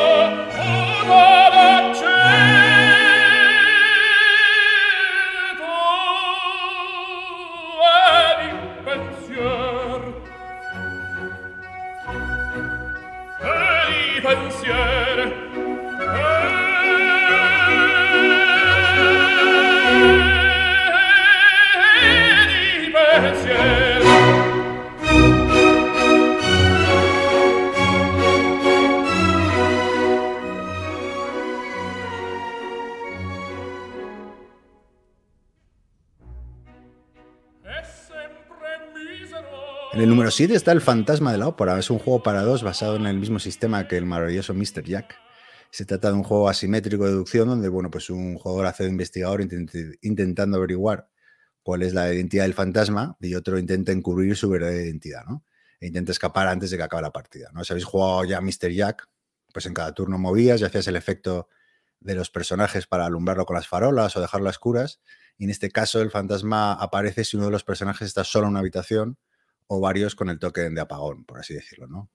7 40.38 40.54
está 40.54 40.70
El 40.70 40.80
Fantasma 40.80 41.32
de 41.32 41.38
la 41.38 41.48
Ópera. 41.48 41.76
Es 41.80 41.90
un 41.90 41.98
juego 41.98 42.22
para 42.22 42.42
dos 42.42 42.62
basado 42.62 42.94
en 42.94 43.06
el 43.06 43.18
mismo 43.18 43.40
sistema 43.40 43.88
que 43.88 43.96
el 43.96 44.06
maravilloso 44.06 44.54
Mr. 44.54 44.84
Jack. 44.84 45.16
Se 45.72 45.84
trata 45.84 46.12
de 46.12 46.14
un 46.14 46.22
juego 46.22 46.48
asimétrico 46.48 47.06
de 47.06 47.10
deducción 47.10 47.48
donde 47.48 47.68
bueno, 47.68 47.90
pues 47.90 48.08
un 48.08 48.36
jugador 48.38 48.66
hace 48.66 48.84
de 48.84 48.90
investigador 48.90 49.40
intentando 49.42 50.56
averiguar 50.56 51.08
cuál 51.64 51.82
es 51.82 51.92
la 51.92 52.14
identidad 52.14 52.44
del 52.44 52.54
fantasma 52.54 53.16
y 53.20 53.34
otro 53.34 53.58
intenta 53.58 53.90
encubrir 53.90 54.36
su 54.36 54.48
verdadera 54.48 54.84
identidad, 54.84 55.24
¿no? 55.24 55.42
E 55.80 55.88
intenta 55.88 56.12
escapar 56.12 56.46
antes 56.46 56.70
de 56.70 56.76
que 56.76 56.84
acabe 56.84 57.02
la 57.02 57.10
partida, 57.10 57.50
¿no? 57.52 57.64
Si 57.64 57.72
habéis 57.72 57.86
jugado 57.86 58.24
ya 58.24 58.40
Mr. 58.40 58.70
Jack, 58.70 59.08
pues 59.52 59.66
en 59.66 59.74
cada 59.74 59.92
turno 59.92 60.18
movías 60.18 60.60
y 60.60 60.64
hacías 60.64 60.86
el 60.86 60.94
efecto 60.94 61.48
de 61.98 62.14
los 62.14 62.30
personajes 62.30 62.86
para 62.86 63.06
alumbrarlo 63.06 63.44
con 63.44 63.56
las 63.56 63.66
farolas 63.66 64.16
o 64.16 64.20
dejarlo 64.20 64.46
a 64.46 64.50
oscuras. 64.50 65.00
Y 65.36 65.46
en 65.46 65.50
este 65.50 65.72
caso 65.72 66.00
el 66.00 66.12
fantasma 66.12 66.74
aparece 66.74 67.24
si 67.24 67.36
uno 67.36 67.46
de 67.46 67.52
los 67.52 67.64
personajes 67.64 68.06
está 68.06 68.22
solo 68.22 68.46
en 68.46 68.50
una 68.50 68.60
habitación 68.60 69.18
o 69.68 69.80
varios 69.80 70.14
con 70.14 70.30
el 70.30 70.38
token 70.38 70.74
de 70.74 70.80
apagón, 70.80 71.24
por 71.24 71.38
así 71.38 71.54
decirlo, 71.54 71.86
¿no? 71.86 72.10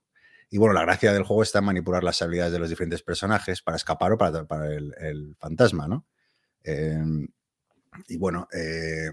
Y 0.50 0.58
bueno, 0.58 0.74
la 0.74 0.82
gracia 0.82 1.14
del 1.14 1.24
juego 1.24 1.42
está 1.42 1.60
en 1.60 1.66
manipular 1.66 2.04
las 2.04 2.22
habilidades 2.22 2.54
de 2.54 2.60
los 2.60 2.70
diferentes 2.70 3.02
personajes 3.02 3.62
para 3.62 3.78
escapar 3.78 4.12
o 4.12 4.18
para, 4.18 4.46
para 4.46 4.72
el, 4.72 5.36
fantasma, 5.40 5.88
¿no? 5.88 6.06
Em, 6.64 7.28
y 8.08 8.18
bueno, 8.18 8.48
eh, 8.54 9.10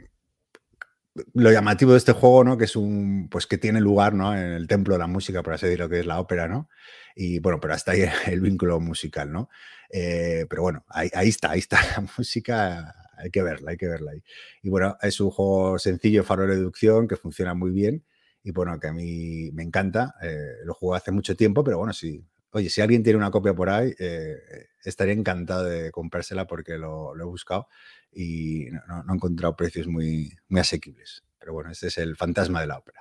lo 1.35 1.51
llamativo 1.51 1.93
de 1.93 1.99
este 1.99 2.13
juego, 2.13 2.45
¿no? 2.45 2.59
Que 2.59 2.65
es 2.65 2.77
un, 2.77 3.29
pues 3.31 3.47
que 3.47 3.59
tiene 3.59 3.81
lugar, 3.81 4.15
¿no? 4.15 4.37
En 4.37 4.53
el 4.53 4.67
templo 4.69 4.95
de 4.95 4.99
la 5.01 5.07
música, 5.07 5.43
por 5.43 5.55
así 5.55 5.67
decirlo, 5.67 5.89
que 5.89 6.01
es 6.01 6.07
la 6.07 6.21
ópera, 6.21 6.49
¿no? 6.49 6.69
Y 7.15 7.39
bueno, 7.39 7.59
pero 7.61 7.75
hasta 7.75 7.93
ahí 7.93 8.03
el 8.27 8.41
vínculo 8.41 8.81
musical, 8.81 9.33
¿no? 9.33 9.49
Eh, 9.91 10.47
pero 10.49 10.63
bueno, 10.63 10.85
ahí, 10.89 11.11
ahí, 11.15 11.29
está, 11.29 11.53
ahí 11.53 11.61
está 11.61 11.81
la 11.97 12.07
música, 12.19 12.95
hay 13.17 13.31
que 13.31 13.43
verla, 13.43 13.73
hay 13.73 13.77
que 13.77 13.89
verla 13.89 14.13
ahí. 14.13 14.23
Y 14.63 14.69
bueno, 14.71 14.97
es 15.03 15.21
un 15.21 15.31
juego 15.31 15.79
sencillo, 15.79 16.23
faro 16.25 16.47
de 16.47 16.57
deducción, 16.57 17.09
que 17.09 17.17
funciona 17.17 17.55
muy 17.55 17.71
bien 17.71 18.05
y 18.43 18.53
bueno, 18.53 18.79
que 18.79 18.89
a 18.89 18.93
mí 18.93 19.51
me 19.53 19.63
encanta. 19.63 20.15
Eh, 20.23 20.65
lo 20.65 20.75
jugué 20.75 20.97
hace 20.97 21.13
mucho 21.13 21.37
tiempo, 21.37 21.63
pero 21.65 21.79
bueno, 21.79 21.93
sí. 21.93 22.25
Oye, 22.53 22.69
si 22.69 22.81
alguien 22.81 23.03
tiene 23.03 23.17
una 23.17 23.31
copia 23.31 23.55
por 23.55 23.71
ahí, 23.71 23.93
eh, 23.99 24.37
estaría 24.85 25.15
encantado 25.15 25.65
de 25.65 25.91
comprársela 25.93 26.47
porque 26.47 26.79
lo, 26.79 27.15
he 27.17 27.25
buscado 27.25 27.69
y 28.13 28.67
no, 28.89 29.05
no, 29.05 29.13
he 29.13 29.17
encontrado 29.17 29.55
precios 29.55 29.87
muy, 29.87 30.37
muy 30.49 30.61
asequibles. 30.61 31.23
Pero 31.39 31.53
bueno, 31.53 31.71
este 31.71 31.87
es 31.89 31.99
el 31.99 32.17
fantasma 32.17 32.61
de 32.61 32.67
la 32.67 32.79
ópera. 32.79 33.01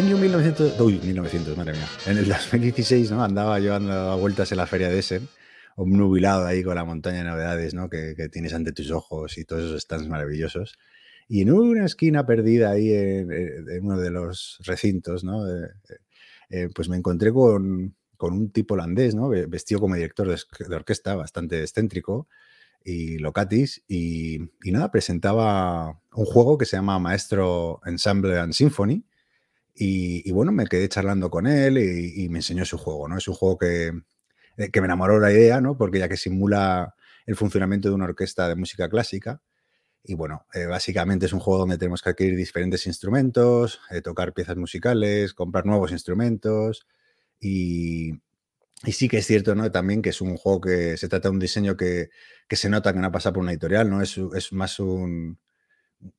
Año 0.00 0.16
1900, 0.16 0.80
uy, 0.80 0.98
1900, 1.04 1.58
madre 1.58 1.74
mía, 1.74 1.86
en 2.06 2.16
el 2.16 2.26
2016, 2.26 3.10
¿no? 3.10 3.22
Andaba 3.22 3.58
yo 3.58 3.72
dando 3.72 4.16
vueltas 4.16 4.50
en 4.50 4.56
la 4.56 4.66
feria 4.66 4.88
de 4.88 4.98
Essen, 4.98 5.28
obnubilado 5.76 6.46
ahí 6.46 6.62
con 6.62 6.74
la 6.76 6.86
montaña 6.86 7.18
de 7.18 7.24
novedades, 7.24 7.74
¿no? 7.74 7.90
Que, 7.90 8.14
tienes 8.32 8.54
ante 8.54 8.72
tus 8.72 8.90
ojos 8.92 9.36
y 9.36 9.44
todos 9.44 9.64
esos 9.64 9.82
stands 9.82 10.08
maravillosos. 10.08 10.78
Y 11.28 11.42
en 11.42 11.52
una 11.52 11.84
esquina 11.84 12.24
perdida 12.24 12.70
ahí 12.70 12.90
en, 12.94 13.28
uno 13.82 13.98
de 13.98 14.10
los 14.10 14.58
recintos, 14.64 15.22
¿no? 15.22 15.46
Eh, 16.48 16.70
pues 16.74 16.88
me 16.88 16.96
encontré 16.96 17.30
con, 17.30 17.94
un 18.18 18.52
tipo 18.52 18.74
holandés, 18.74 19.14
¿no? 19.14 19.28
Vestido 19.28 19.80
como 19.80 19.96
director 19.96 20.26
de, 20.28 20.76
orquesta, 20.76 21.14
bastante 21.14 21.60
excéntrico 21.60 22.26
y 22.82 23.18
locatis. 23.18 23.82
Y, 23.86 24.38
nada, 24.64 24.90
presentaba 24.90 26.00
un 26.14 26.24
juego 26.24 26.56
que 26.56 26.64
se 26.64 26.78
llama 26.78 26.98
Maestro 26.98 27.82
Ensemble 27.84 28.38
and 28.38 28.54
Symphony 28.54 29.04
y, 29.82 30.30
bueno, 30.32 30.52
me 30.52 30.66
quedé 30.66 30.90
charlando 30.90 31.30
con 31.30 31.46
él 31.46 31.78
y, 31.78 32.28
me 32.28 32.40
enseñó 32.40 32.66
su 32.66 32.76
juego, 32.76 33.08
¿no? 33.08 33.16
Es 33.16 33.26
un 33.28 33.34
juego 33.34 33.56
que, 33.56 33.92
eh, 34.58 34.70
que 34.70 34.80
me 34.82 34.84
enamoró 34.84 35.18
la 35.18 35.32
idea, 35.32 35.62
¿no? 35.62 35.78
Porque 35.78 35.98
ya 35.98 36.06
que 36.06 36.18
simula 36.18 36.94
el 37.24 37.34
funcionamiento 37.34 37.88
de 37.88 37.94
una 37.94 38.04
orquesta 38.04 38.46
de 38.46 38.56
música 38.56 38.90
clásica. 38.90 39.40
Y 40.04 40.14
bueno, 40.14 40.46
eh, 40.52 40.66
básicamente 40.66 41.24
es 41.24 41.32
un 41.32 41.40
juego 41.40 41.60
donde 41.60 41.78
tenemos 41.78 42.02
que 42.02 42.10
adquirir 42.10 42.36
diferentes 42.36 42.86
instrumentos, 42.86 43.80
eh, 43.90 44.02
tocar 44.02 44.34
piezas 44.34 44.58
musicales, 44.58 45.32
comprar 45.32 45.64
nuevos 45.64 45.92
instrumentos. 45.92 46.86
Y, 47.40 48.20
y, 48.84 48.92
sí 48.92 49.08
que 49.08 49.18
es 49.18 49.26
cierto, 49.26 49.54
¿no? 49.54 49.72
También 49.72 50.02
que 50.02 50.10
es 50.10 50.20
un 50.20 50.36
juego 50.36 50.60
que 50.60 50.98
se 50.98 51.08
trata 51.08 51.28
de 51.28 51.32
un 51.32 51.38
diseño 51.38 51.78
que, 51.78 52.10
que 52.46 52.56
se 52.56 52.68
nota 52.68 52.92
que 52.92 52.98
no 52.98 53.06
ha 53.06 53.12
pasado 53.12 53.34
por 53.34 53.44
una 53.44 53.52
editorial, 53.52 53.88
¿no? 53.88 54.02
Es, 54.02 54.18
es 54.34 54.52
más 54.52 54.78
un, 54.78 55.38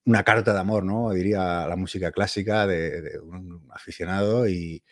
una 0.05 0.23
carta 0.23 0.53
de 0.53 0.59
amor, 0.59 0.83
¿no? 0.83 1.11
Diría 1.11 1.67
la 1.67 1.75
música 1.75 2.11
clásica 2.11 2.67
de, 2.67 3.19
un 3.19 3.67
aficionado 3.71 4.47
y, 4.47 4.83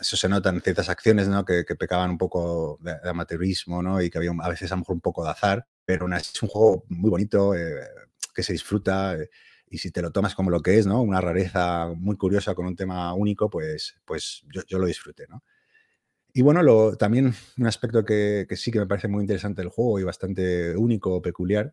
eso 0.00 0.16
se 0.16 0.28
nota 0.28 0.48
en 0.48 0.60
ciertas 0.60 0.88
acciones, 0.88 1.28
¿no? 1.28 1.44
Que, 1.44 1.64
pecaban 1.78 2.10
un 2.10 2.18
poco 2.18 2.78
de, 2.80 2.96
amateurismo, 3.08 3.80
¿no? 3.80 4.02
Y 4.02 4.10
que 4.10 4.18
había 4.18 4.32
a 4.40 4.48
veces 4.48 4.72
a 4.72 4.74
lo 4.74 4.80
mejor 4.80 4.94
un 4.96 5.00
poco 5.00 5.24
de 5.24 5.30
azar, 5.30 5.68
pero 5.84 6.08
es 6.16 6.42
un 6.42 6.48
juego 6.48 6.84
muy 6.88 7.10
bonito, 7.10 7.54
eh, 7.54 7.86
que 8.34 8.42
se 8.42 8.52
disfruta, 8.52 9.16
eh, 9.16 9.30
y 9.68 9.78
si 9.78 9.90
te 9.90 10.02
lo 10.02 10.10
tomas 10.10 10.34
como 10.34 10.50
lo 10.50 10.60
que 10.60 10.78
es, 10.78 10.86
¿no? 10.86 11.00
Una 11.00 11.20
rareza 11.20 11.88
muy 11.96 12.16
curiosa 12.16 12.54
con 12.54 12.66
un 12.66 12.76
tema 12.76 13.12
único, 13.14 13.48
pues, 13.50 13.96
pues 14.04 14.44
yo, 14.68 14.78
lo 14.78 14.86
disfruté, 14.86 15.26
¿no? 15.28 15.42
Y 16.32 16.42
bueno, 16.42 16.96
también 16.96 17.34
un 17.56 17.66
aspecto 17.66 18.04
que, 18.04 18.46
sí 18.56 18.70
que 18.70 18.78
me 18.78 18.86
parece 18.86 19.08
muy 19.08 19.22
interesante 19.22 19.62
del 19.62 19.70
juego 19.70 19.98
y 19.98 20.04
bastante 20.04 20.76
único, 20.76 21.22
peculiar, 21.22 21.72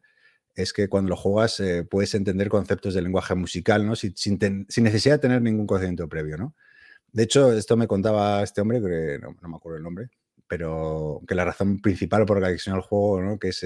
es 0.55 0.73
que 0.73 0.87
cuando 0.87 1.09
lo 1.09 1.15
juegas 1.15 1.59
eh, 1.59 1.83
puedes 1.83 2.13
entender 2.15 2.49
conceptos 2.49 2.93
de 2.93 3.01
lenguaje 3.01 3.35
musical, 3.35 3.85
¿no? 3.85 3.95
Sin, 3.95 4.15
sin, 4.15 4.37
necesidad 4.83 5.15
de 5.15 5.19
tener 5.19 5.41
ningún 5.41 5.67
conocimiento 5.67 6.07
previo, 6.07 6.37
¿no? 6.37 6.55
De 7.11 7.23
hecho, 7.23 7.53
esto 7.53 7.77
me 7.77 7.87
contaba 7.87 8.43
este 8.43 8.61
hombre, 8.61 8.81
que 8.81 9.19
no, 9.19 9.35
me 9.49 9.55
acuerdo 9.55 9.77
el 9.77 9.83
nombre, 9.83 10.09
pero 10.47 11.21
que 11.27 11.35
la 11.35 11.45
razón 11.45 11.79
principal 11.79 12.25
por 12.25 12.41
la 12.41 12.49
que 12.49 12.61
el 12.65 12.81
juego, 12.81 13.21
¿no? 13.21 13.39
Que 13.39 13.49
es 13.49 13.63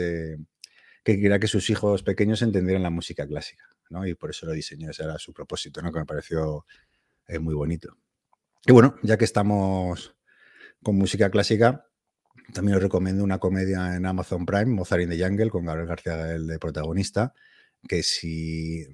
que 1.07 1.21
quería 1.21 1.39
que 1.39 1.47
sus 1.47 1.69
hijos 1.69 2.03
pequeños 2.03 2.41
entendieran 2.41 2.83
la 2.83 2.89
música 2.89 3.25
clásica, 3.25 3.63
¿no? 3.89 4.05
Y 4.05 4.15
por 4.15 4.31
eso 4.31 4.45
lo 4.45 4.51
diseñó, 4.51 4.91
ese 4.91 5.03
era 5.03 5.17
su 5.17 5.31
propósito, 5.31 5.81
¿no? 5.81 5.89
Que 5.93 5.99
me 5.99 6.05
pareció 6.05 6.65
eh, 7.29 7.39
muy 7.39 7.53
bonito. 7.53 7.95
Y 8.65 8.73
bueno, 8.73 8.95
ya 9.03 9.17
que 9.17 9.23
estamos 9.23 10.17
con 10.83 10.97
música 10.97 11.31
clásica, 11.31 11.86
también 12.53 12.77
os 12.77 12.83
recomiendo 12.83 13.23
una 13.23 13.39
comedia 13.39 13.95
en 13.95 14.05
Amazon 14.05 14.45
Prime, 14.45 14.67
Mozart 14.67 15.03
in 15.03 15.09
the 15.09 15.23
Jungle, 15.23 15.49
con 15.49 15.65
Gabriel 15.65 15.87
García 15.87 16.15
Gael 16.15 16.47
de 16.47 16.59
protagonista, 16.59 17.33
que 17.87 18.03
si, 18.03 18.85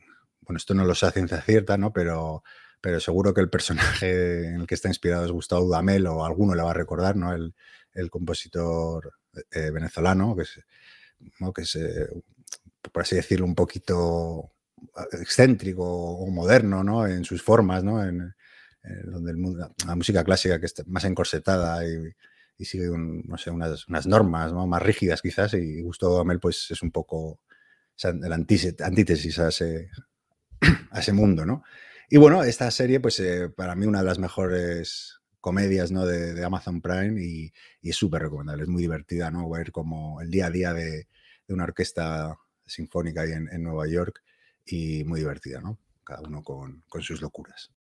bueno, 0.42 0.58
esto 0.58 0.74
no 0.74 0.86
lo 0.86 0.96
sé 0.96 1.06
a 1.06 1.12
ciencia 1.12 1.42
cierta, 1.42 1.78
¿no? 1.78 1.94
Pero, 1.94 2.44
pero 2.82 3.00
seguro 3.00 3.34
que 3.34 3.42
el 3.42 3.50
personaje 3.50 4.48
en 4.48 4.62
el 4.62 4.68
que 4.68 4.76
está 4.76 4.88
inspirado 4.88 5.26
es 5.26 5.32
Gustavo 5.32 5.66
Dudamel 5.66 6.08
o 6.08 6.26
alguno 6.26 6.56
le 6.56 6.64
va 6.64 6.72
a 6.72 6.76
recordar, 6.76 7.16
¿no? 7.16 7.34
El, 7.34 7.54
compositor 8.10 9.14
eh, 9.52 9.70
venezolano, 9.70 10.36
que 10.36 10.42
es 10.42 10.60
que 11.56 11.62
es, 11.62 11.76
eh, 11.76 12.08
por 12.92 13.04
así 13.04 13.16
decirlo, 13.16 13.46
un 13.46 13.56
poquito 13.56 14.52
excéntrico 15.12 15.84
o 15.86 16.30
moderno 16.30 16.84
¿no? 16.84 17.08
en 17.08 17.24
sus 17.24 17.42
formas, 17.42 17.84
¿no? 17.84 18.04
en, 18.04 18.34
donde 19.06 19.34
la 19.88 19.96
música 19.96 20.26
clásica 20.26 20.60
que 20.60 20.66
está 20.66 20.84
más 20.88 21.06
encorsetada 21.06 21.88
y, 21.88 22.14
sigue 22.60 22.88
no 22.90 23.38
sé, 23.38 23.52
unas, 23.52 23.86
normas 24.06 24.54
más 24.54 24.82
rígidas 24.82 25.22
quizás 25.22 25.54
y 25.54 25.82
Gustavo 25.82 26.20
Amel 26.20 26.40
pues 26.40 26.72
es 26.72 26.82
un 26.82 26.92
poco 26.92 27.42
el 28.02 28.34
antítesis 28.34 29.40
a 29.40 29.50
ese, 29.50 29.90
a 30.92 31.00
ese 31.00 31.14
mundo, 31.14 31.46
¿no? 31.46 31.64
Y 32.10 32.18
bueno, 32.18 32.44
esta 32.44 32.70
serie 32.72 33.00
pues 33.00 33.20
eh, 33.20 33.50
para 33.50 33.76
mí 33.76 33.86
una 33.86 34.00
de 34.00 34.06
las 34.06 34.20
mejores 34.20 35.20
comedias 35.44 35.92
¿no? 35.92 36.06
de, 36.06 36.42
Amazon 36.44 36.82
Prime 36.82 37.22
y, 37.22 37.52
es 37.82 37.98
súper 37.98 38.22
recomendable, 38.22 38.64
es 38.64 38.70
muy 38.70 38.82
divertida, 38.82 39.30
¿no? 39.30 39.50
Ver 39.50 39.72
como 39.72 40.22
el 40.22 40.30
día 40.30 40.48
a 40.48 40.50
día 40.50 40.74
de, 40.74 41.08
una 41.50 41.66
orquesta 41.66 42.38
sinfónica 42.66 43.22
ahí 43.22 43.32
en, 43.32 43.62
Nueva 43.62 43.88
York 43.88 44.24
y 44.66 45.04
muy 45.04 45.20
divertida, 45.20 45.60
¿no? 45.60 45.78
Cada 46.04 46.22
uno 46.22 46.44
con, 46.44 46.84
con 46.88 47.02
sus 47.02 47.22
locuras. 47.22 47.72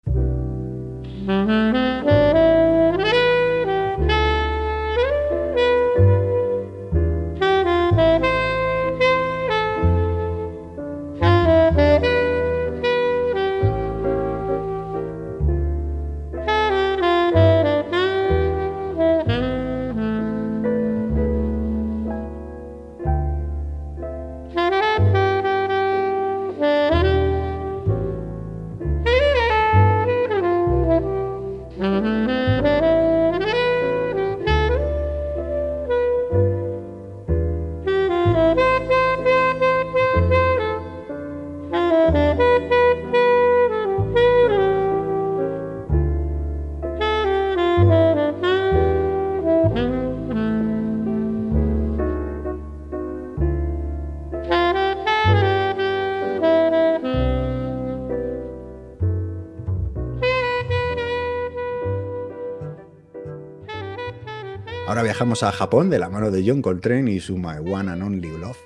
Viajamos 65.23 65.45
a 65.45 65.53
Japón 65.53 65.89
de 65.89 66.01
la 66.01 66.09
mano 66.09 66.33
de 66.33 66.43
John 66.45 66.61
Coltrane 66.61 67.13
y 67.13 67.21
su 67.21 67.39
My 67.39 67.59
One 67.59 67.93
and 67.93 68.03
Only 68.03 68.37
Love 68.39 68.59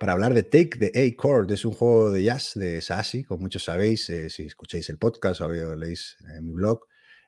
para 0.00 0.14
hablar 0.14 0.34
de 0.34 0.42
Take 0.42 0.76
the 0.76 0.90
A 1.00 1.22
Chord. 1.22 1.48
Es 1.52 1.64
un 1.64 1.74
juego 1.74 2.10
de 2.10 2.24
jazz 2.24 2.54
de 2.56 2.80
Sashi, 2.80 3.22
como 3.22 3.42
muchos 3.42 3.62
sabéis, 3.62 4.10
eh, 4.10 4.28
si 4.28 4.42
escucháis 4.42 4.90
el 4.90 4.98
podcast 4.98 5.42
o 5.42 5.76
leéis 5.76 6.16
en 6.36 6.48
mi 6.48 6.54
blog, 6.54 6.80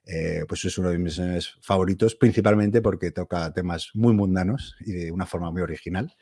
eh, 0.07 0.45
pues 0.49 0.65
es 0.65 0.77
uno 0.77 0.91
de 0.91 0.99
mis 0.99 1.21
favoritos, 1.61 2.17
principalmente 2.17 2.83
porque 2.83 3.13
toca 3.13 3.53
temas 3.53 3.91
muy 3.95 4.13
mundanos 4.13 4.75
y 4.81 4.91
de 4.91 5.13
una 5.13 5.25
forma 5.25 5.53
muy 5.53 5.63
original. 5.63 6.13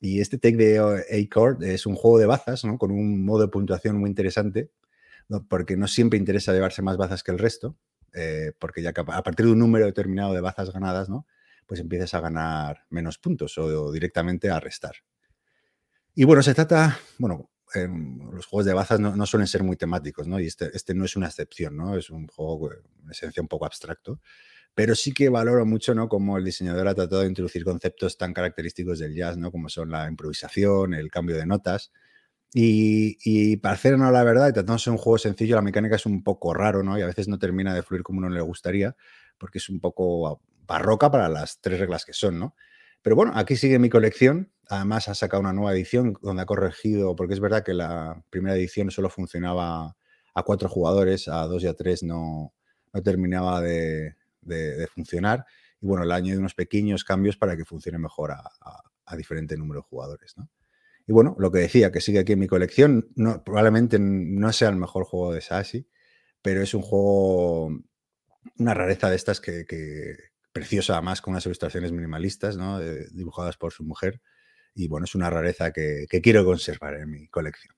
Y 0.00 0.20
este 0.20 0.38
Take 0.38 0.56
the 0.56 0.80
A 0.80 1.32
Chord 1.32 1.62
es 1.62 1.86
un 1.86 1.94
juego 1.94 2.18
de 2.18 2.26
bazas, 2.26 2.64
¿no? 2.64 2.78
con 2.78 2.90
un 2.90 3.24
modo 3.24 3.42
de 3.42 3.48
puntuación 3.48 3.96
muy 3.96 4.10
interesante, 4.10 4.72
porque 5.48 5.76
no 5.76 5.86
siempre 5.86 6.18
interesa 6.18 6.52
llevarse 6.52 6.82
más 6.82 6.96
bazas 6.96 7.22
que 7.22 7.30
el 7.30 7.38
resto, 7.38 7.76
eh, 8.12 8.54
porque 8.58 8.82
ya 8.82 8.90
a 8.90 9.22
partir 9.22 9.46
de 9.46 9.52
un 9.52 9.60
número 9.60 9.86
determinado 9.86 10.34
de 10.34 10.40
bazas 10.40 10.72
ganadas, 10.72 11.08
¿no? 11.08 11.26
Pues 11.66 11.80
empiezas 11.80 12.14
a 12.14 12.20
ganar 12.20 12.84
menos 12.90 13.18
puntos 13.18 13.58
o, 13.58 13.92
directamente 13.92 14.50
a 14.50 14.60
restar. 14.60 14.96
Y 16.14 16.24
bueno, 16.24 16.42
se 16.42 16.54
trata, 16.54 16.98
bueno, 17.18 17.50
los 18.32 18.46
juegos 18.46 18.64
de 18.64 18.72
bazas 18.72 19.00
no, 19.00 19.26
suelen 19.26 19.46
ser 19.46 19.62
muy 19.62 19.76
temáticos, 19.76 20.26
¿no? 20.26 20.40
Y 20.40 20.46
este, 20.46 20.70
este 20.74 20.94
no 20.94 21.04
es 21.04 21.16
una 21.16 21.26
excepción, 21.26 21.76
¿no? 21.76 21.96
Es 21.96 22.10
un 22.10 22.26
juego 22.26 22.72
en 22.72 23.10
esencia 23.10 23.42
un 23.42 23.48
poco 23.48 23.66
abstracto, 23.66 24.20
pero 24.74 24.94
sí 24.94 25.12
que 25.12 25.28
valoro 25.28 25.66
mucho, 25.66 25.94
¿no? 25.94 26.08
Como 26.08 26.38
el 26.38 26.44
diseñador 26.44 26.88
ha 26.88 26.94
tratado 26.94 27.22
de 27.22 27.28
introducir 27.28 27.64
conceptos 27.64 28.16
tan 28.16 28.32
característicos 28.32 28.98
del 28.98 29.14
jazz, 29.14 29.36
¿no? 29.36 29.50
Como 29.50 29.68
son 29.68 29.90
la 29.90 30.08
improvisación, 30.08 30.94
el 30.94 31.10
cambio 31.10 31.36
de 31.36 31.46
notas. 31.46 31.92
Y, 32.58 33.56
para 33.58 33.74
hacer 33.74 33.98
no 33.98 34.10
la 34.10 34.24
verdad, 34.24 34.48
y 34.48 34.52
tratando 34.52 34.74
de 34.74 34.78
ser 34.78 34.92
un 34.92 34.98
juego 34.98 35.18
sencillo, 35.18 35.56
la 35.56 35.62
mecánica 35.62 35.96
es 35.96 36.06
un 36.06 36.22
poco 36.22 36.54
raro, 36.54 36.82
¿no? 36.82 36.98
Y 36.98 37.02
a 37.02 37.06
veces 37.06 37.28
no 37.28 37.38
termina 37.38 37.74
de 37.74 37.82
fluir 37.82 38.02
como 38.02 38.18
uno 38.18 38.30
le 38.30 38.40
gustaría, 38.40 38.96
porque 39.38 39.58
es 39.58 39.68
un 39.68 39.80
poco 39.80 40.40
barroca 40.66 41.10
para 41.10 41.28
las 41.28 41.60
tres 41.60 41.80
reglas 41.80 42.04
que 42.04 42.12
son, 42.12 42.38
¿no? 42.38 42.54
Pero 43.02 43.16
bueno, 43.16 43.32
aquí 43.34 43.56
sigue 43.56 43.78
mi 43.78 43.88
colección. 43.88 44.52
Además 44.68 45.08
ha 45.08 45.14
sacado 45.14 45.40
una 45.40 45.52
nueva 45.52 45.72
edición 45.72 46.18
donde 46.22 46.42
ha 46.42 46.46
corregido, 46.46 47.14
porque 47.14 47.34
es 47.34 47.40
verdad 47.40 47.62
que 47.62 47.72
la 47.74 48.22
primera 48.30 48.56
edición 48.56 48.90
solo 48.90 49.08
funcionaba 49.10 49.96
a 50.34 50.42
cuatro 50.42 50.68
jugadores, 50.68 51.28
a 51.28 51.46
dos 51.46 51.62
y 51.62 51.66
a 51.68 51.74
tres 51.74 52.02
no, 52.02 52.52
no 52.92 53.02
terminaba 53.02 53.60
de, 53.60 54.16
funcionar. 54.94 55.46
Y 55.80 55.86
bueno, 55.86 56.04
le 56.04 56.12
ha 56.12 56.16
añadido 56.16 56.40
unos 56.40 56.54
pequeños 56.54 57.04
cambios 57.04 57.36
para 57.36 57.56
que 57.56 57.64
funcione 57.64 57.98
mejor 57.98 58.32
a, 58.32 58.42
a, 59.04 59.16
diferente 59.16 59.56
número 59.56 59.80
de 59.80 59.86
jugadores, 59.88 60.36
¿no? 60.36 60.48
Y 61.06 61.12
bueno, 61.12 61.36
lo 61.38 61.52
que 61.52 61.60
decía, 61.60 61.92
que 61.92 62.00
sigue 62.00 62.18
aquí 62.18 62.32
en 62.32 62.40
mi 62.40 62.48
colección, 62.48 63.08
probablemente 63.44 63.98
no 64.00 64.52
sea 64.52 64.70
el 64.70 64.76
mejor 64.76 65.04
juego 65.04 65.32
de 65.32 65.40
Sashi, 65.40 65.86
pero 66.42 66.62
es 66.62 66.74
un 66.74 66.82
juego, 66.82 67.70
una 68.58 68.74
rareza 68.74 69.08
de 69.08 69.16
estas 69.16 69.40
que, 69.40 69.64
preciosa 70.56 70.94
además 70.94 71.20
con 71.20 71.32
unas 71.32 71.44
ilustraciones 71.44 71.92
minimalistas, 71.92 72.56
¿no? 72.56 72.80
Eh, 72.80 73.08
dibujadas 73.12 73.58
por 73.58 73.72
su 73.72 73.84
mujer. 73.84 74.22
Y 74.74 74.88
bueno, 74.88 75.04
es 75.04 75.14
una 75.14 75.28
rareza 75.28 75.70
que, 75.70 76.06
que 76.08 76.22
quiero 76.22 76.46
conservar 76.46 76.94
en 76.94 77.10
mi 77.10 77.28
colección. 77.28 77.74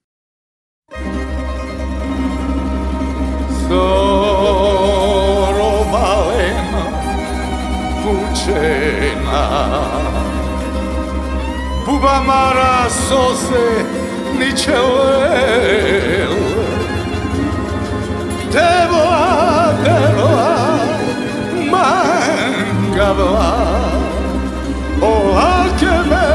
o 23.10 25.06
oh, 25.06 25.38
a 25.38 25.68
que 25.78 25.86
me 26.10 26.28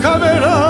caberá. 0.00 0.60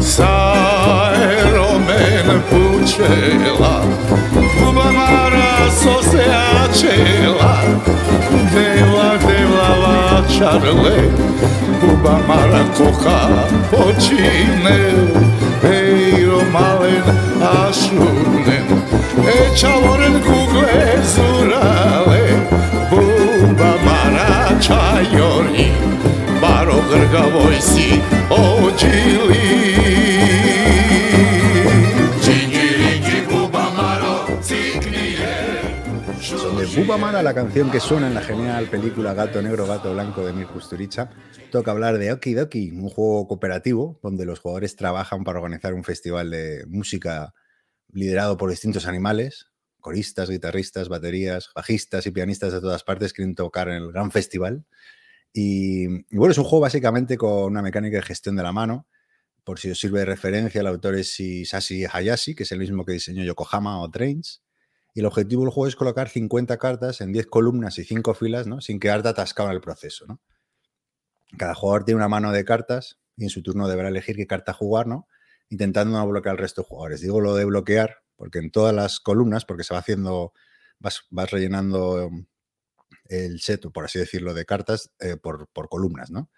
Zairo 0.00 1.70
mene 1.80 2.36
pučela, 2.48 3.76
ljubomara 4.32 5.70
so 5.70 6.02
se 6.02 6.22
jačela, 6.30 7.54
čarle 10.38 10.96
Buba 11.80 12.18
mala 12.28 12.62
koha 12.76 13.20
počine. 13.70 14.78
Eiro 15.64 16.40
malen 16.52 17.06
ašunen 17.42 18.66
E 19.28 19.56
čavoren 19.60 20.20
kugle 20.26 20.98
zurale 21.14 22.26
Buba 22.90 23.72
mala 23.84 24.60
čajori 24.60 25.72
Baro 26.40 26.80
grgavoj 26.90 27.56
si 27.60 28.15
la 37.22 37.34
canción 37.34 37.70
que 37.70 37.80
suena 37.80 38.08
en 38.08 38.14
la 38.14 38.20
genial 38.20 38.66
película 38.68 39.14
Gato 39.14 39.40
Negro, 39.40 39.66
Gato 39.66 39.92
Blanco 39.92 40.24
de 40.26 40.34
Mir 40.34 40.46
Kusturica. 40.48 41.10
Toca 41.50 41.70
hablar 41.70 41.96
de 41.96 42.12
Okidoki, 42.12 42.72
un 42.72 42.90
juego 42.90 43.26
cooperativo 43.26 43.98
donde 44.02 44.26
los 44.26 44.40
jugadores 44.40 44.76
trabajan 44.76 45.24
para 45.24 45.38
organizar 45.38 45.72
un 45.72 45.82
festival 45.82 46.30
de 46.30 46.66
música 46.68 47.32
liderado 47.90 48.36
por 48.36 48.50
distintos 48.50 48.86
animales, 48.86 49.46
coristas, 49.80 50.28
guitarristas, 50.28 50.90
baterías, 50.90 51.50
bajistas 51.54 52.06
y 52.06 52.10
pianistas 52.10 52.52
de 52.52 52.60
todas 52.60 52.84
partes 52.84 53.14
quieren 53.14 53.34
tocar 53.34 53.68
en 53.68 53.76
el 53.76 53.92
gran 53.92 54.10
festival. 54.10 54.66
Y, 55.32 55.86
bueno, 56.14 56.32
es 56.32 56.38
un 56.38 56.44
juego 56.44 56.60
básicamente 56.60 57.16
con 57.16 57.44
una 57.44 57.62
mecánica 57.62 57.96
de 57.96 58.02
gestión 58.02 58.36
de 58.36 58.42
la 58.42 58.52
mano. 58.52 58.86
Por 59.42 59.58
si 59.58 59.70
os 59.70 59.78
sirve 59.78 60.00
de 60.00 60.06
referencia, 60.06 60.60
el 60.60 60.66
autor 60.66 60.96
es 60.96 61.16
Sashi 61.44 61.86
Hayashi, 61.90 62.34
que 62.34 62.42
es 62.42 62.52
el 62.52 62.58
mismo 62.58 62.84
que 62.84 62.92
diseñó 62.92 63.24
Yokohama 63.24 63.80
o 63.80 63.90
Trains. 63.90 64.42
Y 64.96 65.00
el 65.00 65.06
objetivo 65.06 65.42
del 65.42 65.52
juego 65.52 65.68
es 65.68 65.76
colocar 65.76 66.08
50 66.08 66.56
cartas 66.56 67.02
en 67.02 67.12
10 67.12 67.26
columnas 67.26 67.78
y 67.78 67.84
5 67.84 68.14
filas, 68.14 68.46
¿no? 68.46 68.62
sin 68.62 68.80
quedarte 68.80 69.10
atascado 69.10 69.50
en 69.50 69.54
el 69.54 69.60
proceso. 69.60 70.06
Cada 71.36 71.54
jugador 71.54 71.84
tiene 71.84 71.96
una 71.96 72.08
mano 72.08 72.32
de 72.32 72.46
cartas 72.46 72.98
y 73.14 73.24
en 73.24 73.28
su 73.28 73.42
turno 73.42 73.68
deberá 73.68 73.90
elegir 73.90 74.16
qué 74.16 74.26
carta 74.26 74.54
jugar, 74.54 74.86
¿no? 74.86 75.06
intentando 75.50 75.98
no 75.98 76.08
bloquear 76.08 76.32
al 76.32 76.38
resto 76.38 76.62
de 76.62 76.68
jugadores. 76.68 77.02
Digo 77.02 77.20
lo 77.20 77.34
de 77.34 77.44
bloquear 77.44 77.98
porque 78.16 78.38
en 78.38 78.50
todas 78.50 78.74
las 78.74 78.98
columnas, 78.98 79.44
porque 79.44 79.64
se 79.64 79.74
va 79.74 79.80
haciendo, 79.80 80.32
vas, 80.78 81.02
vas 81.10 81.30
rellenando 81.30 82.08
el 83.04 83.40
set, 83.40 83.70
por 83.70 83.84
así 83.84 83.98
decirlo, 83.98 84.32
de 84.32 84.46
cartas 84.46 84.94
eh, 85.00 85.18
por, 85.18 85.46
columnas, 85.68 86.10
¿no? 86.10 86.30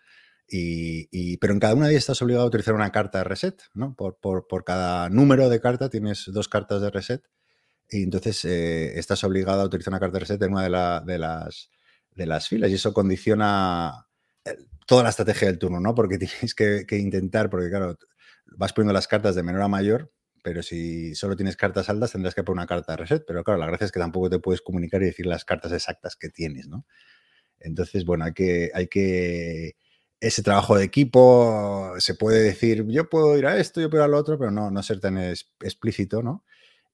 Y, 0.49 1.37
pero 1.37 1.53
en 1.53 1.61
cada 1.61 1.75
una 1.75 1.87
de 1.87 1.92
ellas 1.92 2.03
estás 2.03 2.23
obligado 2.23 2.47
a 2.47 2.49
utilizar 2.49 2.75
una 2.75 2.90
carta 2.90 3.18
de 3.18 3.25
reset, 3.25 3.62
¿no? 3.73 3.94
Por, 3.94 4.18
por 4.18 4.64
cada 4.64 5.11
número 5.11 5.49
de 5.49 5.61
carta 5.61 5.88
tienes 5.90 6.25
dos 6.33 6.49
cartas 6.49 6.83
de 6.83 6.90
reset 6.90 7.23
y 7.90 8.03
entonces 8.03 8.44
eh, 8.44 8.98
estás 8.98 9.24
obligado 9.24 9.62
a 9.62 9.64
utilizar 9.64 9.92
una 9.92 10.01
carta 10.01 10.14
de 10.14 10.20
reset 10.20 10.42
en 10.42 10.53
una 10.53 10.62
de, 10.62 10.70
la, 10.70 11.01
de, 11.01 11.18
las, 11.18 11.70
de 12.14 12.27
las 12.27 12.48
filas 12.48 12.70
y 12.70 12.74
eso 12.74 12.92
condiciona 12.92 14.07
eh, 14.44 14.57
toda 14.87 15.03
la 15.03 15.11
estrategia 15.11 15.48
del 15.48 15.59
turno, 15.59 15.81
¿no? 15.81 15.94
Porque 15.94 16.18
tienes 16.18 16.55
que, 16.55 16.98
intentar, 16.98 17.48
porque 17.51 17.70
claro, 17.70 17.96
vas 18.57 18.72
poniendo 18.72 18.92
las 18.92 19.09
cartas 19.09 19.35
de 19.35 19.42
menor 19.42 19.62
a 19.62 19.68
mayor, 19.68 20.12
pero 20.42 20.62
si 20.62 21.14
solo 21.14 21.37
tienes 21.37 21.57
cartas 21.57 21.88
altas 21.88 22.12
tendrás 22.12 22.35
que 22.35 22.44
poner 22.44 22.61
una 22.61 22.66
carta 22.66 22.92
de 22.92 22.98
reset, 22.98 23.24
pero 23.27 23.42
claro, 23.42 23.59
la 23.61 23.66
gracia 23.66 23.87
es 23.87 23.92
que 23.92 24.01
tampoco 24.01 24.31
te 24.31 24.38
puedes 24.38 24.61
comunicar 24.61 25.03
y 25.03 25.07
decir 25.07 25.27
las 25.27 25.44
cartas 25.44 25.72
exactas 25.72 26.16
que 26.16 26.29
tienes, 26.29 26.68
¿no? 26.68 26.87
Entonces, 27.61 28.05
bueno, 28.05 28.24
hay 28.24 28.33
que, 28.33 28.70
hay 28.74 28.88
que 28.88 29.77
ese 30.20 30.42
trabajo 30.42 30.77
de 30.77 30.85
equipo 30.85 31.94
se 31.98 32.14
puede 32.14 32.42
decir, 32.42 32.85
yo 32.88 33.09
puedo 33.09 33.37
ir 33.38 33.46
a 33.46 33.59
esto, 33.59 33.81
yo 33.81 33.90
puedo 33.90 34.03
ir 34.05 34.07
a 34.07 34.09
lo 34.09 34.18
otro, 34.18 34.38
pero 34.38 34.51
no, 34.51 34.70
no 34.70 34.83
ser 34.83 35.01
tan 35.01 35.18
explícito, 35.18 36.22
¿no? 36.22 36.44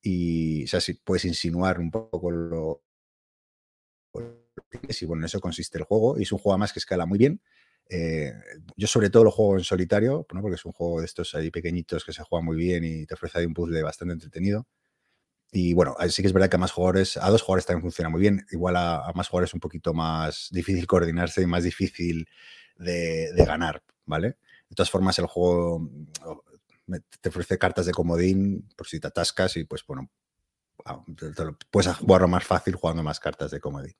Y 0.07 0.65
o 0.65 0.67
sea, 0.67 0.81
si 0.83 0.95
puedes 0.95 1.25
insinuar 1.25 1.81
un 1.81 1.91
poco 1.91 2.31
lo, 2.31 2.83
y 5.01 5.05
bueno, 5.07 5.23
en 5.23 5.25
eso 5.25 5.41
consiste 5.41 5.79
el 5.79 5.85
juego 5.85 6.19
y 6.19 6.25
es 6.25 6.33
un 6.33 6.39
juego 6.39 6.59
más 6.59 6.75
que 6.75 6.79
escala 6.79 7.07
muy 7.07 7.19
bien. 7.19 7.41
Eh, 7.89 8.33
yo 8.77 8.87
sobre 8.87 9.09
todo 9.09 9.25
lo 9.25 9.31
juego 9.31 9.57
en 9.57 9.65
solitario, 9.65 10.27
¿no? 10.33 10.43
porque 10.43 10.57
es 10.57 10.65
un 10.67 10.73
juego 10.73 11.01
de 11.01 11.07
estos 11.07 11.35
ahí 11.35 11.51
pequeñitos 11.51 12.05
que 12.05 12.13
se 12.13 12.23
juega 12.23 12.45
muy 12.45 12.57
bien 12.57 12.85
y 12.85 13.07
te 13.07 13.15
ofrece 13.15 13.39
ahí 13.39 13.47
un 13.47 13.55
puzzle 13.55 13.83
bastante 13.83 14.13
entretenido. 14.13 14.67
Y 15.53 15.73
bueno, 15.73 15.97
sí 16.11 16.21
que 16.23 16.29
es 16.29 16.35
verdad 16.35 16.51
que 16.51 16.57
a 16.57 16.59
más 16.59 16.73
jugadores, 16.73 17.17
a 17.17 17.31
dos 17.31 17.41
jugadores 17.41 17.65
también 17.65 17.83
funciona 17.83 18.11
muy 18.11 18.21
bien. 18.21 18.45
Igual 18.51 18.77
a, 18.77 19.11
más 19.15 19.29
jugadores 19.29 19.51
es 19.51 19.55
un 19.55 19.61
poquito 19.61 19.95
más 19.95 20.49
difícil 20.53 20.87
coordinarse 20.87 21.41
y 21.41 21.47
más 21.47 21.65
difícil 21.65 22.29
de, 22.77 23.33
de 23.33 23.45
ganar, 23.47 23.83
¿vale? 24.05 24.37
De 24.69 24.77
todas 24.77 24.91
formas, 24.91 25.19
el 25.19 25.27
juego 25.27 25.89
te 27.21 27.29
ofrece 27.29 27.59
cartas 27.59 27.87
de 27.87 27.93
comodín 27.93 28.69
por 28.77 28.87
si 28.87 29.01
te 29.01 29.07
atascas 29.07 29.57
y 29.57 29.65
pues 29.65 29.85
bueno, 29.87 30.11
te 31.17 31.45
lo, 31.45 31.57
puedes 31.71 31.95
jugarlo 31.97 32.29
más 32.29 32.45
fácil 32.45 32.75
jugando 32.75 33.03
más 33.03 33.21
cartas 33.21 33.51
de 33.51 33.61
comodín. 33.61 33.95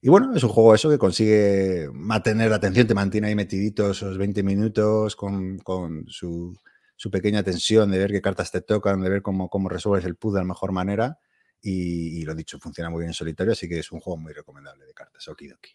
Y 0.00 0.08
bueno, 0.08 0.34
es 0.36 0.42
un 0.44 0.50
juego 0.50 0.74
eso 0.74 0.90
que 0.90 0.98
consigue 0.98 1.88
mantener 1.92 2.50
la 2.50 2.56
atención, 2.56 2.86
te 2.86 2.94
mantiene 2.94 3.28
ahí 3.28 3.34
metidito 3.34 3.90
esos 3.90 4.18
20 4.18 4.42
minutos 4.42 5.16
con, 5.16 5.58
con 5.58 6.04
su, 6.08 6.54
su, 6.96 7.10
pequeña 7.10 7.42
tensión 7.42 7.90
de 7.90 7.98
ver 7.98 8.12
qué 8.12 8.20
cartas 8.20 8.50
te 8.52 8.60
tocan, 8.60 9.00
de 9.00 9.08
ver 9.08 9.22
cómo, 9.22 9.48
cómo 9.48 9.68
resuelves 9.68 10.04
el 10.04 10.16
puzzle 10.16 10.40
de 10.40 10.44
la 10.44 10.48
mejor 10.48 10.72
manera. 10.72 11.18
Y, 11.62 12.20
y, 12.20 12.22
lo 12.24 12.34
dicho, 12.34 12.58
funciona 12.60 12.90
muy 12.90 13.00
bien 13.00 13.10
en 13.10 13.14
solitario, 13.14 13.52
así 13.52 13.68
que 13.68 13.78
es 13.78 13.90
un 13.90 14.00
juego 14.00 14.18
muy 14.18 14.32
recomendable 14.32 14.84
de 14.84 14.92
cartas. 14.92 15.26
Okidoki. 15.26 15.70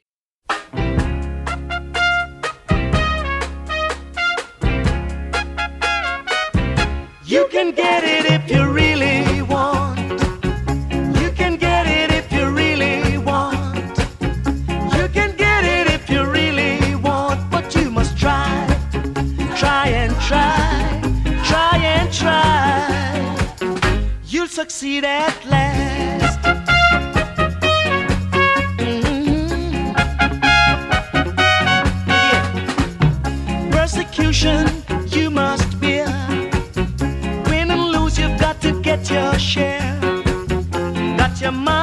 You 7.32 7.48
can 7.50 7.72
get 7.72 8.04
it 8.04 8.26
if 8.30 8.52
you 8.52 8.70
really 8.70 9.41
want. 9.41 10.20
You 11.22 11.32
can 11.32 11.56
get 11.56 11.88
it 11.88 12.12
if 12.12 12.30
you 12.30 12.50
really 12.50 13.17
want. 13.20 13.98
You 14.98 15.08
can 15.08 15.38
get 15.38 15.63
it 15.63 15.88
if 15.88 16.10
you 16.10 16.26
really 16.26 16.94
want, 16.96 17.50
but 17.50 17.74
you 17.74 17.89
must 17.89 18.17
try. 18.17 18.67
Try 19.56 19.88
and 20.02 20.13
try. 20.28 21.00
Try 21.46 21.78
and 21.96 22.12
try. 22.12 22.89
You'll 24.26 24.50
succeed 24.50 25.06
at 25.06 25.34
last. 25.46 26.39
Mhm. 28.78 29.96
Yeah. 32.08 32.44
Persecution 33.72 34.81
your 39.12 39.38
share. 39.39 40.00
Got 41.17 41.41
your 41.41 41.52
mind 41.52 41.81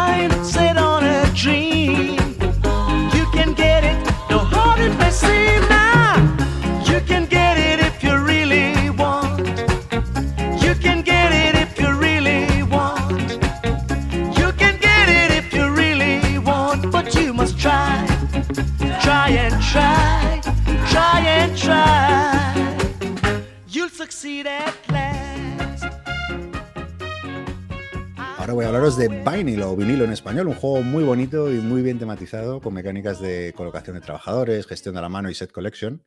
De 28.97 29.09
Vinyl 29.09 29.63
o 29.65 29.77
vinilo 29.77 30.05
en 30.05 30.13
español, 30.13 30.49
un 30.49 30.55
juego 30.55 30.83
muy 30.83 31.05
bonito 31.05 31.53
y 31.53 31.59
muy 31.59 31.83
bien 31.83 31.99
tematizado 31.99 32.63
con 32.63 32.73
mecánicas 32.73 33.21
de 33.21 33.53
colocación 33.55 33.97
de 33.97 34.01
trabajadores, 34.01 34.67
gestión 34.67 34.95
de 34.95 35.03
la 35.03 35.11
mano 35.11 35.29
y 35.29 35.35
set 35.35 35.53
collection. 35.53 36.03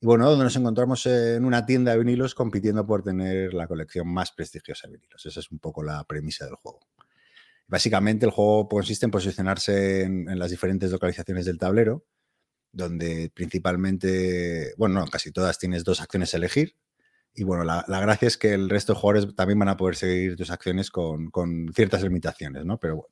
Y 0.00 0.06
bueno, 0.06 0.30
donde 0.30 0.44
nos 0.44 0.56
encontramos 0.56 1.04
en 1.04 1.44
una 1.44 1.66
tienda 1.66 1.92
de 1.92 1.98
vinilos 1.98 2.34
compitiendo 2.34 2.86
por 2.86 3.02
tener 3.02 3.52
la 3.52 3.68
colección 3.68 4.08
más 4.08 4.32
prestigiosa 4.32 4.88
de 4.88 4.94
vinilos. 4.94 5.26
Esa 5.26 5.40
es 5.40 5.50
un 5.52 5.58
poco 5.58 5.82
la 5.82 6.02
premisa 6.04 6.46
del 6.46 6.54
juego. 6.54 6.80
Básicamente 7.66 8.24
el 8.24 8.32
juego 8.32 8.70
consiste 8.70 9.04
en 9.04 9.10
posicionarse 9.10 10.04
en, 10.04 10.38
las 10.38 10.50
diferentes 10.50 10.90
localizaciones 10.90 11.44
del 11.44 11.58
tablero, 11.58 12.06
donde 12.72 13.30
principalmente, 13.34 14.72
bueno, 14.78 15.00
no, 15.00 15.06
casi 15.08 15.30
todas 15.30 15.58
tienes 15.58 15.84
dos 15.84 16.00
acciones 16.00 16.32
a 16.32 16.38
elegir, 16.38 16.74
y 17.34 17.42
bueno, 17.42 17.64
la, 17.64 17.84
la, 17.88 18.00
gracia 18.00 18.28
es 18.28 18.38
que 18.38 18.54
el 18.54 18.70
resto 18.70 18.94
de 18.94 19.00
jugadores 19.00 19.34
también 19.34 19.58
van 19.58 19.68
a 19.68 19.76
poder 19.76 19.96
seguir 19.96 20.36
tus 20.36 20.50
acciones 20.50 20.90
con, 20.90 21.30
con 21.30 21.72
ciertas 21.74 22.02
limitaciones, 22.02 22.64
¿no? 22.64 22.78
Pero 22.78 23.08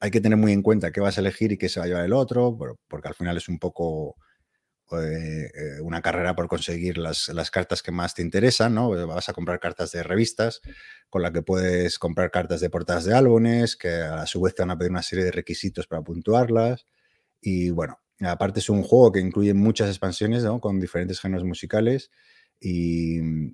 hay 0.00 0.10
que 0.10 0.20
tener 0.20 0.38
muy 0.38 0.52
en 0.52 0.62
cuenta 0.62 0.92
qué 0.92 1.00
vas 1.00 1.18
a 1.18 1.20
elegir 1.20 1.52
y 1.52 1.58
qué 1.58 1.68
se 1.68 1.78
va 1.80 1.86
a 1.86 1.88
llevar 1.88 2.04
el 2.04 2.14
otro, 2.14 2.56
porque 2.88 3.08
al 3.08 3.14
final 3.14 3.36
es 3.36 3.48
un 3.48 3.58
poco 3.58 4.16
eh, 4.92 5.50
una 5.82 6.00
carrera 6.02 6.34
por 6.34 6.48
conseguir 6.48 6.98
las, 6.98 7.28
las, 7.28 7.50
cartas 7.50 7.82
que 7.82 7.90
más 7.90 8.14
te 8.14 8.22
interesan, 8.22 8.74
¿no? 8.74 8.90
Vas 9.06 9.28
a 9.28 9.32
comprar 9.32 9.60
cartas 9.60 9.92
de 9.92 10.02
revistas, 10.02 10.60
con 11.10 11.22
la 11.22 11.32
que 11.32 11.42
puedes 11.42 11.98
comprar 11.98 12.30
cartas 12.30 12.60
de 12.60 12.70
portadas 12.70 13.04
de 13.04 13.14
álbumes, 13.14 13.76
que 13.76 13.88
a 13.94 14.26
su 14.26 14.40
vez 14.40 14.54
te 14.54 14.62
van 14.62 14.70
a 14.70 14.78
pedir 14.78 14.90
una 14.90 15.02
serie 15.02 15.24
de 15.24 15.32
requisitos 15.32 15.86
para 15.86 16.02
puntuarlas. 16.02 16.86
Y 17.40 17.70
bueno, 17.70 17.98
aparte 18.20 18.60
es 18.60 18.68
un 18.70 18.82
juego 18.82 19.12
que 19.12 19.20
incluye 19.20 19.54
muchas 19.54 19.88
expansiones, 19.88 20.44
¿no? 20.44 20.60
Con 20.60 20.80
diferentes 20.80 21.20
géneros 21.20 21.44
musicales 21.44 22.10
y, 22.60 23.52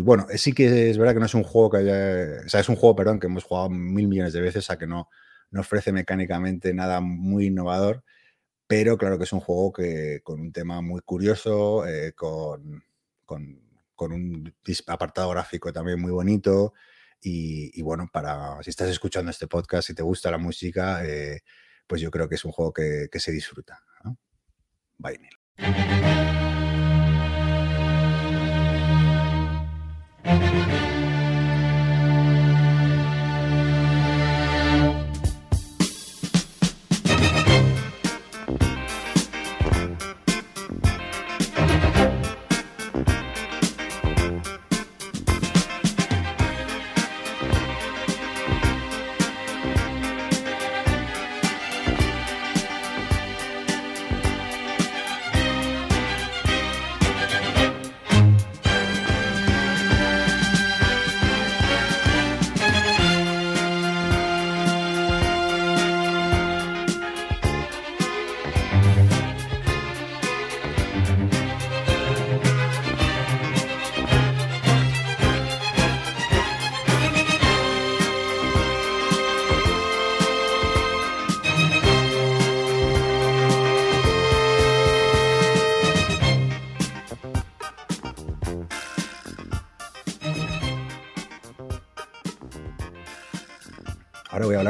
bueno, 0.00 0.26
sí 0.36 0.52
que 0.52 0.90
es 0.90 0.98
verdad 0.98 1.14
que 1.14 1.20
no 1.20 1.26
es 1.26 1.34
un 1.34 1.44
juego 1.44 1.70
que 1.70 1.76
haya. 1.78 2.44
O 2.46 2.48
sea, 2.48 2.60
es 2.60 2.68
un 2.68 2.76
juego, 2.76 2.96
perdón, 2.96 3.20
que 3.20 3.26
hemos 3.26 3.44
jugado 3.44 3.70
mil 3.70 4.08
millones 4.08 4.32
de 4.32 4.40
veces, 4.40 4.70
a 4.70 4.78
que 4.78 4.86
no, 4.86 5.08
no 5.50 5.60
ofrece 5.60 5.92
mecánicamente 5.92 6.74
nada 6.74 7.00
muy 7.00 7.46
innovador, 7.46 8.02
pero 8.66 8.98
claro 8.98 9.18
que 9.18 9.24
es 9.24 9.32
un 9.32 9.40
juego 9.40 9.72
que 9.72 10.20
con 10.24 10.40
un 10.40 10.52
tema 10.52 10.80
muy 10.80 11.00
curioso, 11.02 11.86
eh, 11.86 12.12
con, 12.14 12.82
con- 13.24 13.62
un 13.96 14.52
apartado 14.88 15.30
gráfico 15.30 15.72
también 15.72 16.00
muy 16.00 16.10
bonito. 16.10 16.74
Y, 17.20 17.80
bueno, 17.82 18.10
para 18.12 18.62
si 18.62 18.68
estás 18.70 18.90
escuchando 18.90 19.30
este 19.30 19.46
podcast, 19.46 19.86
si 19.86 19.94
te 19.94 20.02
gusta 20.02 20.30
la 20.30 20.36
música, 20.36 21.06
eh, 21.06 21.40
pues 21.86 22.02
yo 22.02 22.10
creo 22.10 22.28
que 22.28 22.34
es 22.34 22.44
un 22.44 22.52
juego 22.52 22.72
que, 22.72 23.08
se 23.14 23.32
disfruta. 23.32 23.82
Vinyl. 24.98 25.38
Ahora 25.56 26.43
voy 30.38 30.46
a 30.46 30.93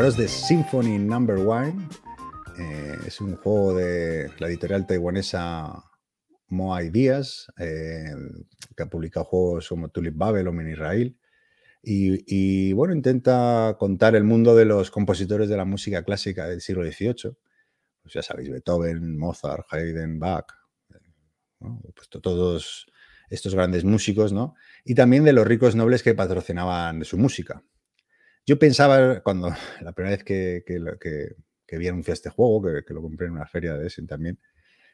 hablaros 0.04 0.18
de 0.18 0.28
Symphony 0.28 0.98
Number 0.98 1.36
One. 1.36 1.88
Eh, 2.58 2.94
es 3.06 3.22
un 3.22 3.36
juego 3.36 3.72
de 3.74 4.30
la 4.38 4.48
editorial 4.48 4.86
taiwanesa 4.86 5.82
Moa 6.48 6.82
Ideas, 6.82 7.46
eh, 7.58 8.12
que 8.76 8.82
ha 8.82 8.86
publicado 8.86 9.24
juegos 9.24 9.66
como 9.66 9.88
Tulip 9.88 10.14
Babylon 10.14 10.60
en 10.60 10.68
Israel. 10.72 11.16
Y, 11.82 12.74
bueno, 12.74 12.94
intenta 12.94 13.76
contar 13.78 14.14
el 14.14 14.24
mundo 14.24 14.54
de 14.54 14.66
los 14.66 14.90
compositores 14.90 15.48
de 15.48 15.56
la 15.56 15.64
música 15.64 16.02
clásica 16.02 16.48
del 16.48 16.60
siglo 16.60 16.84
XVIII. 16.84 17.38
Pues 18.02 18.12
ya 18.12 18.20
sabéis, 18.20 18.50
Beethoven, 18.50 19.16
Mozart, 19.16 19.64
Haydn, 19.70 20.18
Bach, 20.18 20.52
eh, 20.90 20.98
¿no? 21.60 21.80
pues 21.96 22.10
to- 22.10 22.20
todos 22.20 22.84
estos 23.30 23.54
grandes 23.54 23.84
músicos, 23.84 24.34
¿no? 24.34 24.54
Y 24.84 24.94
también 24.94 25.24
de 25.24 25.32
los 25.32 25.46
ricos 25.46 25.74
nobles 25.74 26.02
que 26.02 26.12
patrocinaban 26.14 27.04
su 27.06 27.16
música. 27.16 27.62
Yo 28.46 28.58
pensaba 28.58 29.20
cuando 29.22 29.50
la 29.80 29.92
primera 29.92 30.16
vez 30.16 30.24
que, 30.24 30.62
que, 30.66 30.80
que- 31.00 31.36
que 31.66 31.78
vi 31.78 31.88
anunciar 31.88 32.12
este 32.12 32.28
juego, 32.28 32.62
que, 32.86 32.92
lo 32.92 33.00
compré 33.00 33.26
en 33.26 33.32
una 33.32 33.46
feria 33.46 33.74
de 33.74 33.86
Essen 33.86 34.06
también, 34.06 34.38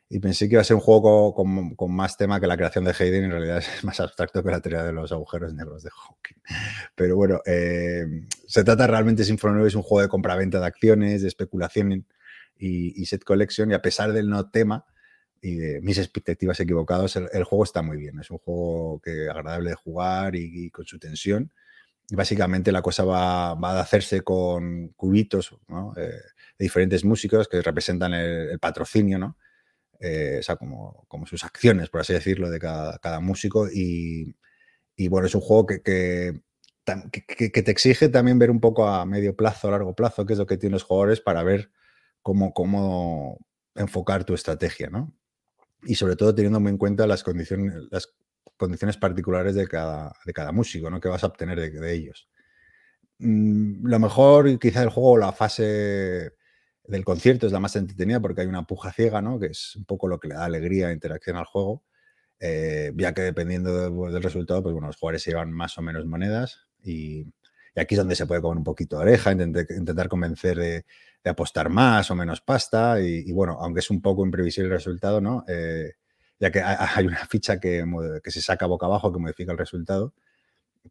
y 0.08 0.20
pensé 0.20 0.48
que 0.48 0.54
iba 0.54 0.62
a 0.62 0.64
ser 0.64 0.76
un 0.76 0.82
juego 0.82 1.34
con, 1.34 1.74
con- 1.76 1.94
más 1.94 2.16
tema 2.16 2.40
que 2.40 2.46
la 2.48 2.56
creación 2.56 2.84
de 2.84 2.92
Haydn, 2.98 3.24
en 3.24 3.30
realidad 3.32 3.58
es 3.78 3.84
más 3.84 4.00
abstracto 4.00 4.42
que 4.44 4.50
la 4.50 4.60
teoría 4.60 4.84
de 4.84 4.92
los 4.92 5.12
agujeros 5.12 5.54
negros 5.54 5.82
de 5.84 5.90
Hawking. 5.90 6.36
Pero 6.96 7.16
bueno, 7.16 7.40
eh, 7.46 8.06
se 8.46 8.64
trata 8.64 8.86
realmente, 8.86 9.24
9 9.28 9.68
es 9.68 9.74
un 9.76 9.82
juego 9.82 10.02
de 10.02 10.08
compraventa 10.08 10.60
de 10.60 10.66
acciones, 10.66 11.22
de 11.22 11.28
especulación 11.28 11.92
y, 12.58 13.00
y 13.02 13.06
set 13.06 13.24
collection, 13.24 13.70
y 13.70 13.74
a 13.74 13.82
pesar 13.82 14.12
del 14.12 14.28
no 14.30 14.50
tema 14.50 14.84
y 15.42 15.56
de 15.56 15.80
mis 15.82 15.98
expectativas 15.98 16.60
equivocadas, 16.60 17.16
el, 17.16 17.28
el 17.32 17.44
juego 17.44 17.64
está 17.64 17.82
muy 17.82 17.96
bien. 17.98 18.20
Es 18.20 18.30
un 18.30 18.38
juego 18.38 19.00
que 19.02 19.28
agradable 19.30 19.70
de 19.70 19.76
jugar 19.76 20.36
y- 20.36 20.66
y 20.66 20.70
con 20.70 20.84
su 20.86 20.98
tensión. 20.98 21.52
Y 22.10 22.16
básicamente 22.16 22.72
la 22.72 22.82
cosa 22.82 23.04
va, 23.04 23.50
a 23.52 23.80
hacerse 23.80 24.22
con 24.22 24.88
cubitos 24.96 25.56
eh, 25.96 26.00
de 26.00 26.18
diferentes 26.58 27.04
músicos 27.04 27.46
que 27.48 27.62
representan 27.62 28.14
el, 28.14 28.58
patrocinio, 28.58 29.18
¿no? 29.18 29.36
Eh, 30.00 30.38
o 30.40 30.42
sea, 30.42 30.56
como, 30.56 31.04
como 31.08 31.26
sus 31.26 31.44
acciones, 31.44 31.88
por 31.90 32.00
así 32.00 32.12
decirlo, 32.12 32.50
de 32.50 32.58
cada, 32.58 32.98
cada 32.98 33.20
músico. 33.20 33.68
Y, 34.96 35.08
bueno, 35.08 35.26
es 35.26 35.34
un 35.34 35.40
juego 35.40 35.66
que, 35.66 35.82
que, 35.82 36.42
tam- 36.84 37.10
que- 37.10 37.24
que- 37.24 37.50
que 37.52 37.62
te 37.62 37.70
exige 37.70 38.08
también 38.08 38.38
ver 38.38 38.50
un 38.50 38.60
poco 38.60 38.86
a 38.88 39.06
medio 39.06 39.34
plazo, 39.36 39.68
a 39.68 39.70
largo 39.72 39.94
plazo, 39.94 40.26
qué 40.26 40.34
es 40.34 40.38
lo 40.38 40.46
que 40.46 40.58
tienen 40.58 40.74
los 40.74 40.82
jugadores 40.84 41.20
para 41.20 41.42
ver 41.42 41.70
cómo, 42.22 42.52
cómo 42.52 43.38
enfocar 43.74 44.24
tu 44.24 44.34
estrategia, 44.34 44.90
¿no? 44.90 45.14
Y 45.84 45.94
sobre 45.96 46.16
todo 46.16 46.34
teniendo 46.34 46.60
muy 46.60 46.70
en 46.70 46.78
cuenta 46.78 47.06
las 47.06 47.22
condiciones, 47.24 47.74
las 47.90 48.12
condiciones 48.60 48.98
particulares 48.98 49.54
de 49.54 49.66
cada, 49.66 50.12
de 50.24 50.32
cada 50.34 50.52
músico, 50.52 50.90
¿no? 50.90 51.00
Que 51.00 51.08
vas 51.08 51.24
a 51.24 51.28
obtener 51.28 51.58
de, 51.58 51.94
ellos. 51.94 52.28
Mm, 53.18 53.86
lo 53.86 53.98
mejor, 53.98 54.58
quizá 54.58 54.82
el 54.82 54.90
juego, 54.90 55.16
la 55.16 55.32
fase 55.32 56.32
del 56.84 57.04
concierto 57.04 57.46
es 57.46 57.52
la 57.52 57.60
más 57.60 57.74
entretenida 57.76 58.20
porque 58.20 58.42
hay 58.42 58.46
una 58.46 58.66
puja 58.66 58.92
ciega, 58.92 59.22
¿no? 59.22 59.40
Que 59.40 59.46
es 59.46 59.76
un 59.76 59.86
poco 59.86 60.08
lo 60.08 60.20
que 60.20 60.28
le 60.28 60.34
da 60.34 60.44
alegría 60.44 60.90
e 60.90 60.92
interacción 60.92 61.36
al 61.36 61.46
juego. 61.46 61.82
Eh, 62.38 62.92
ya 62.96 63.14
que 63.14 63.22
dependiendo 63.22 63.76
de- 63.76 63.90
pues, 63.90 64.12
del 64.12 64.22
resultado, 64.22 64.62
pues 64.62 64.74
bueno, 64.74 64.88
los 64.88 64.96
jugadores 64.96 65.22
se 65.22 65.30
llevan 65.30 65.52
más 65.52 65.78
o 65.78 65.82
menos 65.82 66.04
monedas 66.06 66.68
y, 66.84 67.26
aquí 67.76 67.94
es 67.94 67.98
donde 67.98 68.16
se 68.16 68.26
puede 68.26 68.42
comer 68.42 68.58
un 68.58 68.64
poquito 68.64 68.96
de 68.96 69.02
oreja, 69.02 69.32
intentar, 69.32 70.08
convencer 70.08 70.58
de, 70.58 70.84
apostar 71.24 71.70
más 71.70 72.10
o 72.10 72.14
menos 72.14 72.40
pasta 72.40 73.00
y, 73.00 73.24
y 73.26 73.32
bueno, 73.32 73.58
aunque 73.60 73.80
es 73.80 73.90
un 73.90 74.00
poco 74.02 74.24
imprevisible 74.24 74.68
el 74.68 74.74
resultado, 74.74 75.20
¿no? 75.20 75.44
Eh, 75.48 75.92
ya 76.40 76.50
que 76.50 76.60
hay, 76.64 77.06
una 77.06 77.24
ficha 77.26 77.60
que, 77.60 77.84
que 78.24 78.30
se 78.30 78.40
saca 78.40 78.66
boca 78.66 78.86
abajo 78.86 79.12
que 79.12 79.20
modifica 79.20 79.52
el 79.52 79.58
resultado. 79.58 80.14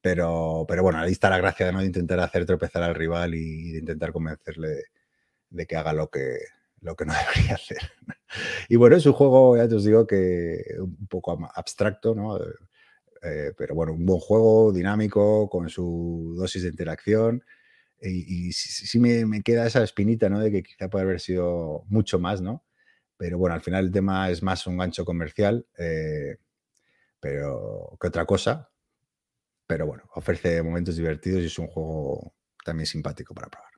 Pero, 0.01 0.65
pero 0.67 0.83
bueno, 0.83 0.99
ahí 0.99 1.11
está 1.11 1.29
la 1.31 1.39
gracia 1.39 1.71
¿no? 1.71 1.79
de 1.79 1.87
intentar 1.87 2.19
hacer 2.19 2.45
tropezar 2.45 2.83
al 2.83 2.95
rival 2.95 3.33
y 3.33 3.71
de 3.71 3.79
intentar 3.79 4.13
convencerle 4.13 4.83
de 5.49 5.65
que 5.65 5.75
haga 5.75 5.93
lo 5.93 6.09
que, 6.09 6.37
lo 6.81 6.95
que 6.95 7.05
no 7.05 7.13
debería 7.35 7.55
hacer. 7.55 7.91
Y 8.69 8.75
bueno, 8.75 8.95
es 8.95 9.05
un 9.07 9.13
juego, 9.13 9.57
ya 9.57 9.67
te 9.67 9.75
os 9.75 9.83
digo, 9.83 10.05
que 10.05 10.63
un 10.79 11.07
poco 11.07 11.37
abstracto, 11.55 12.13
¿no? 12.13 12.37
Eh, 13.21 13.51
pero 13.57 13.75
bueno, 13.75 13.93
un 13.93 14.05
buen 14.05 14.19
juego, 14.19 14.71
dinámico, 14.71 15.49
con 15.49 15.69
su 15.69 16.35
dosis 16.37 16.63
de 16.63 16.69
interacción. 16.69 17.43
Y, 18.01 18.49
y 18.49 18.53
sí 18.53 18.99
me, 18.99 19.25
me 19.25 19.41
queda 19.41 19.67
esa 19.67 19.83
espinita, 19.83 20.29
¿no? 20.29 20.39
De 20.39 20.51
que 20.51 20.63
quizá 20.63 20.89
puede 20.89 21.03
haber 21.05 21.19
sido 21.19 21.83
mucho 21.89 22.19
más, 22.19 22.41
¿no? 22.41 22.63
Pero 23.19 23.37
bueno, 23.37 23.53
al 23.53 23.61
final 23.61 23.83
el 23.85 23.91
tema 23.91 24.29
es 24.29 24.41
más 24.41 24.65
un 24.65 24.77
gancho 24.77 25.03
comercial, 25.03 25.67
eh, 25.77 26.37
pero 27.19 27.97
que 27.99 28.07
otra 28.07 28.25
cosa. 28.25 28.69
Pero 29.67 29.85
bueno, 29.87 30.03
ofrece 30.15 30.63
momentos 30.63 30.95
divertidos 30.95 31.41
y 31.43 31.47
es 31.47 31.59
un 31.59 31.67
juego 31.67 32.33
también 32.63 32.87
simpático 32.87 33.33
para 33.33 33.49
probar. 33.49 33.68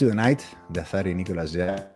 Into 0.00 0.12
the 0.12 0.16
Night 0.16 0.40
de 0.70 0.80
Azar 0.80 1.06
y 1.08 1.14
Nicolas 1.14 1.52
Jar. 1.52 1.94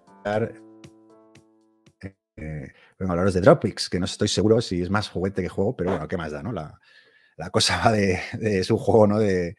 Eh, 2.36 2.72
a 2.98 3.04
hablaros 3.04 3.32
de 3.32 3.40
Dropix, 3.40 3.88
que 3.88 3.98
no 3.98 4.04
estoy 4.04 4.28
seguro 4.28 4.60
si 4.60 4.82
es 4.82 4.90
más 4.90 5.08
juguete 5.08 5.40
que 5.40 5.48
juego, 5.48 5.74
pero 5.74 5.92
bueno, 5.92 6.06
¿qué 6.06 6.18
más 6.18 6.30
da, 6.30 6.42
no? 6.42 6.52
La, 6.52 6.78
la 7.38 7.48
cosa 7.48 7.80
va 7.84 7.92
de, 7.92 8.20
es 8.42 8.70
un 8.70 8.76
juego, 8.76 9.06
¿no? 9.06 9.18
De, 9.18 9.56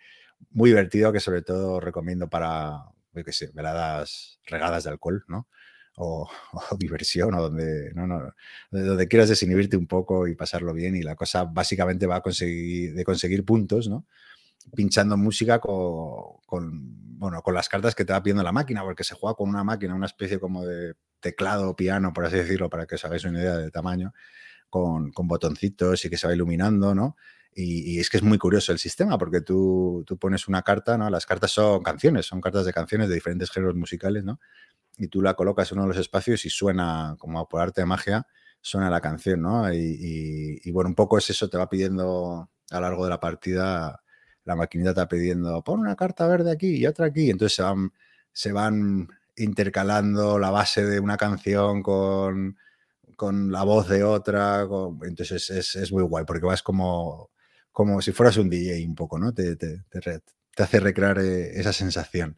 muy 0.51 0.69
divertido 0.69 1.11
que 1.11 1.19
sobre 1.19 1.41
todo 1.41 1.79
recomiendo 1.79 2.29
para, 2.29 2.83
veladas 3.13 4.39
regadas 4.45 4.83
de 4.83 4.89
alcohol, 4.91 5.25
¿no? 5.27 5.47
O, 5.97 6.29
diversión, 6.77 7.33
o 7.33 7.41
donde, 7.41 7.93
no, 7.95 8.05
no, 8.05 8.35
de 8.69 8.83
donde 8.83 9.07
quieras 9.07 9.29
desinhibirte 9.29 9.77
un 9.77 9.87
poco 9.87 10.27
y 10.27 10.35
pasarlo 10.35 10.73
bien. 10.73 10.95
Y 10.95 11.01
la 11.01 11.15
cosa 11.15 11.45
básicamente 11.45 12.05
va 12.05 12.17
a 12.17 12.21
conseguir, 12.21 12.93
de 12.93 13.03
conseguir 13.05 13.45
puntos, 13.45 13.87
¿no? 13.87 14.05
Pinchando 14.75 15.15
música 15.15 15.59
con, 15.59 17.04
bueno, 17.17 17.41
con 17.41 17.53
las 17.53 17.69
cartas 17.69 17.95
que 17.95 18.05
te 18.05 18.13
va 18.13 18.23
pidiendo 18.23 18.43
la 18.43 18.51
máquina, 18.51 18.83
porque 18.83 19.03
se 19.03 19.15
juega 19.15 19.35
con 19.35 19.49
una 19.49 19.63
máquina, 19.63 19.95
una 19.95 20.05
especie 20.07 20.39
como 20.39 20.65
de 20.65 20.95
teclado 21.19 21.69
o 21.71 21.75
piano, 21.75 22.13
por 22.13 22.25
así 22.25 22.37
decirlo, 22.37 22.69
para 22.69 22.85
que 22.85 22.95
os 22.95 23.05
hagáis 23.05 23.25
una 23.25 23.39
idea 23.39 23.57
del 23.57 23.71
tamaño, 23.71 24.13
con, 24.69 25.11
con 25.11 25.27
botoncitos 25.27 26.05
y 26.05 26.09
que 26.09 26.17
se 26.17 26.27
va 26.27 26.33
iluminando, 26.33 26.95
¿no? 26.95 27.15
Y, 27.53 27.95
y 27.95 27.99
es 27.99 28.09
que 28.09 28.17
es 28.17 28.23
muy 28.23 28.37
curioso 28.37 28.71
el 28.73 28.79
sistema, 28.79 29.17
porque 29.17 29.41
tú, 29.41 30.03
tú 30.05 30.17
pones 30.17 30.47
una 30.47 30.61
carta, 30.63 30.97
¿no? 30.97 31.09
Las 31.09 31.25
cartas 31.25 31.51
son 31.51 31.83
canciones, 31.83 32.25
son 32.25 32.41
cartas 32.41 32.65
de 32.65 32.73
canciones 32.73 33.07
de 33.09 33.15
diferentes 33.15 33.51
géneros 33.51 33.75
musicales, 33.75 34.25
¿no? 34.25 34.39
Y 34.97 35.07
tú 35.09 35.21
la 35.21 35.33
colocas 35.35 35.71
en 35.71 35.77
uno 35.79 35.87
de 35.87 35.95
los 35.95 35.97
espacios 36.01 36.45
y 36.45 36.49
suena, 36.49 37.15
como 37.19 37.47
por 37.49 37.61
arte 37.61 37.81
de 37.81 37.85
magia, 37.87 38.27
suena 38.61 38.89
la 38.89 39.01
canción, 39.01 39.41
¿no? 39.41 39.71
Y, 39.73 39.77
y- 39.77 40.59
y, 40.63 40.71
bueno, 40.71 40.89
un 40.89 40.95
poco 40.95 41.17
es 41.17 41.29
eso, 41.29 41.49
te 41.49 41.57
va 41.57 41.69
pidiendo 41.69 42.49
a 42.71 42.75
lo 42.75 42.81
largo 42.81 43.03
de 43.05 43.09
la 43.11 43.19
partida, 43.19 44.01
la 44.45 44.55
maquinita 44.55 44.93
va 44.93 45.07
pidiendo, 45.07 45.63
pon 45.63 45.79
una 45.81 45.95
carta 45.95 46.27
verde 46.27 46.51
aquí 46.51 46.75
y 46.77 46.85
otra 46.87 47.07
aquí. 47.07 47.29
Entonces 47.29 47.55
se 47.55 47.63
van, 47.63 47.91
se 48.33 48.51
van 48.53 49.07
intercalando 49.37 50.39
la 50.39 50.51
base 50.51 50.85
de 50.85 50.99
una 50.99 51.17
canción 51.17 51.83
con, 51.83 52.57
con 53.17 53.51
la 53.51 53.63
voz 53.63 53.89
de 53.89 54.03
otra. 54.03 54.67
entonces 55.03 55.49
es, 55.49 55.75
es 55.75 55.91
muy 55.91 56.03
guay, 56.03 56.25
porque 56.25 56.45
vas 56.45 56.63
como, 56.63 57.31
como 57.71 58.01
si 58.01 58.11
fueras 58.11 58.37
un 58.37 58.49
DJ 58.49 58.87
un 58.89 58.95
poco, 58.95 59.19
¿no? 59.19 59.33
Te, 59.33 59.55
te- 59.55 59.83
te 60.55 60.63
hace 60.63 60.79
recrear 60.79 61.19
eh, 61.19 61.59
esa 61.59 61.73
sensación. 61.73 62.37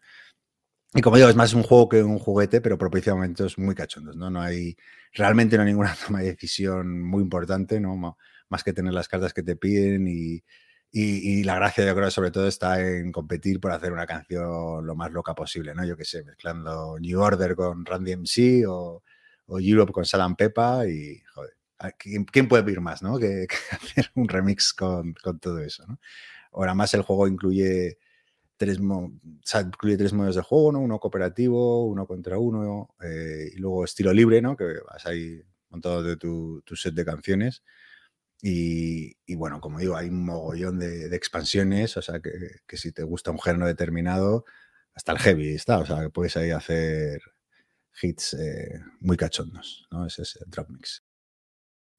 Y 0.94 1.02
como 1.02 1.18
digo, 1.18 1.30
es 1.30 1.36
más 1.36 1.54
un 1.54 1.64
juego 1.64 1.90
que 1.90 2.04
un 2.04 2.18
juguete, 2.20 2.62
pero 2.62 2.78
propicia 2.78 3.14
momentos 3.14 3.58
muy 3.58 3.76
cachondos, 3.76 4.16
¿no? 4.16 4.30
No 4.30 4.42
hay, 4.42 4.76
realmente 5.14 5.58
no 5.58 5.64
hay 5.64 5.70
ninguna 5.70 5.96
toma 6.08 6.22
de 6.22 6.28
decisión 6.32 7.02
muy 7.04 7.22
importante, 7.24 7.80
¿no? 7.80 8.18
Más 8.50 8.64
que 8.64 8.74
tener 8.74 8.94
las 8.94 9.08
cartas 9.08 9.34
que 9.34 9.44
te 9.44 9.56
piden 9.56 10.08
y, 10.08 10.44
y- 11.02 11.40
y 11.42 11.44
la 11.44 11.56
gracia, 11.56 11.86
yo 11.86 11.96
creo, 11.96 12.12
sobre 12.12 12.32
todo 12.32 12.48
está 12.48 12.80
en 12.82 13.12
competir 13.12 13.60
por 13.60 13.72
hacer 13.72 13.92
una 13.94 14.06
canción 14.08 14.86
lo 14.86 14.96
más 14.96 15.12
loca 15.12 15.36
posible, 15.36 15.74
¿no? 15.76 15.86
Yo 15.86 15.98
qué 15.98 16.06
sé, 16.06 16.24
mezclando 16.24 16.98
New 17.00 17.20
Order 17.22 17.56
con 17.56 17.86
Randy 17.86 18.12
MC 18.14 18.66
o, 18.68 19.04
o 19.48 19.60
Europe 19.60 19.92
con 19.94 20.06
Salam 20.06 20.36
Pepa 20.36 20.88
y, 20.88 21.20
joder, 21.34 21.54
¿a 21.80 21.92
¿quién, 21.92 22.26
quién 22.26 22.48
puede 22.48 22.64
pedir 22.64 22.82
más, 22.82 23.02
¿no? 23.04 23.18
Que, 23.20 23.48
que 23.48 23.56
hacer 23.76 24.12
un 24.16 24.28
remix 24.30 24.74
con, 24.74 25.14
con 25.24 25.40
todo 25.40 25.60
eso, 25.60 25.86
¿no? 25.88 26.00
Ahora 26.54 26.74
más 26.76 26.94
el 26.96 27.04
juego 27.04 27.28
incluye 27.28 27.98
tres, 28.58 28.80
o 28.80 29.12
sea, 29.44 29.62
incluye 29.62 29.98
tres 29.98 30.14
modos 30.14 30.36
de 30.36 30.42
juego, 30.42 30.72
¿no? 30.72 30.80
Uno 30.80 31.00
cooperativo, 31.00 31.86
uno 31.88 32.08
contra 32.08 32.38
uno, 32.40 32.90
eh, 33.04 33.50
y 33.54 33.58
luego 33.58 33.86
estilo 33.86 34.14
libre, 34.14 34.42
¿no? 34.42 34.58
Que 34.58 34.66
vas 34.90 35.06
ahí 35.06 35.42
montado 35.70 36.02
de 36.04 36.18
tu, 36.18 36.62
tu 36.66 36.76
set 36.76 36.94
de 36.96 37.06
canciones. 37.06 37.64
Y, 38.42 39.36
bueno, 39.36 39.60
como 39.60 39.80
digo, 39.80 39.96
hay 39.96 40.10
un 40.10 40.26
mogollón 40.26 40.80
de, 40.80 41.16
expansiones, 41.16 41.98
o 41.98 42.02
sea, 42.02 42.20
que, 42.22 42.78
si 42.78 42.92
te 42.92 43.04
gusta 43.04 43.32
un 43.32 43.40
género 43.40 43.66
determinado, 43.66 44.46
hasta 44.94 45.12
el 45.12 45.20
heavy 45.20 45.56
está, 45.56 45.80
o 45.80 45.86
sea, 45.86 46.02
que 46.02 46.10
puedes 46.10 46.38
ahí 46.38 46.52
hacer 46.52 47.22
hits 48.02 48.34
eh, 48.36 48.80
muy 49.00 49.18
cachondos, 49.18 49.88
¿no? 49.92 50.06
Ese 50.06 50.22
es 50.22 50.38
el 50.38 50.50
Drop 50.52 50.70
Mix. 50.70 51.04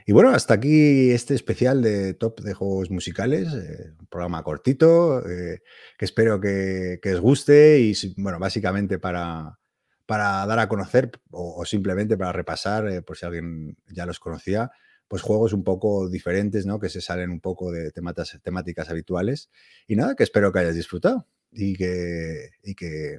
Y 0.07 0.13
bueno, 0.13 0.31
hasta 0.31 0.55
aquí 0.55 1.11
este 1.11 1.35
especial 1.35 1.83
de 1.83 2.15
top 2.15 2.41
de 2.41 2.55
juegos 2.55 2.91
musicales, 2.91 3.53
eh, 3.53 3.93
un 3.99 4.07
programa 4.07 4.43
cortito, 4.43 5.29
eh, 5.29 5.63
que 5.99 6.05
espero 6.05 6.41
que, 6.41 6.99
que 7.03 7.15
os 7.15 7.21
guste 7.21 7.81
y, 7.81 7.95
bueno, 8.17 8.39
básicamente 8.39 8.99
para, 8.99 9.59
para 10.07 10.47
dar 10.47 10.61
a 10.61 10.69
conocer 10.69 11.11
o, 11.31 11.65
simplemente 11.67 12.17
para 12.17 12.33
repasar, 12.33 13.05
por 13.05 13.19
si 13.19 13.27
alguien 13.27 13.77
ya 13.89 14.07
los 14.07 14.19
conocía, 14.19 14.71
pues 15.09 15.23
juegos 15.23 15.53
un 15.55 15.65
poco 15.65 16.09
diferentes, 16.09 16.67
¿no? 16.67 16.79
Que 16.79 16.89
se 16.91 17.01
salen 17.01 17.31
un 17.31 17.41
poco 17.41 17.73
de 17.73 17.91
temáticas 17.93 18.89
habituales. 18.91 19.51
Y 19.87 19.97
nada, 19.97 20.15
que 20.15 20.23
espero 20.25 20.53
que 20.53 20.61
hayáis 20.61 20.77
disfrutado 20.77 21.27
y 21.51 21.77
que, 21.77 22.51
y 22.63 22.75
que 22.75 23.19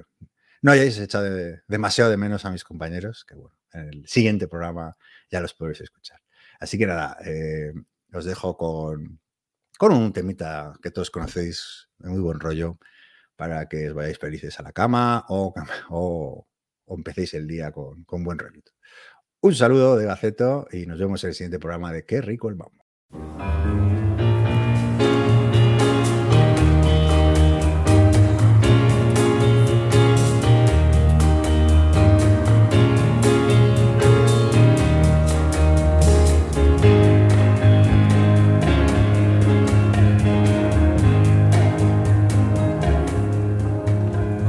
no 0.62 0.72
hayáis 0.72 0.98
echado 0.98 1.24
de- 1.24 1.60
demasiado 1.68 2.10
de 2.10 2.16
menos 2.16 2.44
a 2.44 2.50
mis 2.50 2.64
compañeros, 2.64 3.24
que 3.24 3.34
bueno, 3.34 3.56
en 3.72 3.88
el 3.88 4.06
siguiente 4.08 4.46
programa 4.48 4.96
ya 5.30 5.40
los 5.40 5.54
podréis 5.54 5.80
escuchar. 5.80 6.20
Así 6.60 6.78
que 6.78 6.86
nada, 6.86 7.16
eh, 7.24 7.72
os 8.12 8.24
dejo 8.24 8.56
con, 8.56 9.20
con 9.78 9.92
un 9.92 10.12
temita 10.12 10.74
que 10.82 10.90
todos 10.90 11.10
conocéis 11.10 11.88
de 11.98 12.10
muy 12.10 12.20
buen 12.20 12.38
rollo 12.40 12.78
para 13.36 13.66
que 13.68 13.88
os 13.88 13.94
vayáis 13.94 14.18
felices 14.18 14.60
a 14.60 14.62
la 14.62 14.72
cama 14.72 15.24
o, 15.28 15.54
o- 15.90 16.46
o 16.86 16.94
empecéis 16.96 17.34
el 17.34 17.46
día 17.46 17.70
con, 17.72 18.04
con 18.04 18.22
buen 18.24 18.38
rollito. 18.38 18.72
Un 19.42 19.54
saludo 19.54 19.96
de 19.96 20.04
Gaceto 20.04 20.68
y 20.70 20.84
nos 20.84 20.98
vemos 20.98 21.24
en 21.24 21.28
el 21.28 21.34
siguiente 21.34 21.58
programa 21.58 21.90
de 21.94 22.04
Qué 22.04 22.20
rico 22.20 22.50
el 22.50 22.56
mambo. 22.56 22.84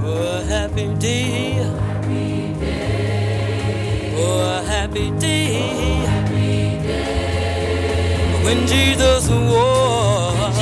Oh, 0.04 0.42
happy 4.92 5.12
day. 5.20 5.56
Oh, 5.56 6.06
happy 6.06 6.78
day. 6.86 8.44
When 8.44 8.68
Jesus 8.68 9.30
was. 9.30 10.56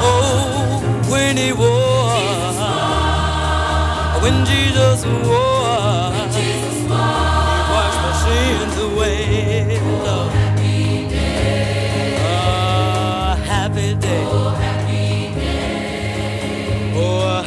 Oh, 0.00 0.80
when 1.10 1.36
he 1.36 1.52
was. 1.52 2.56
When 4.22 4.46
Jesus 4.46 5.04
was. 5.04 6.34
He 6.34 6.52
washed 7.74 8.00
my 8.04 8.12
sins 8.24 8.76
away. 8.78 9.78
Oh, 9.82 10.30
happy 10.32 11.06
day. 11.08 12.16
Oh, 12.24 13.34
happy 13.44 13.94
day. 14.00 14.24
Oh, 16.96 17.38
a 17.38 17.42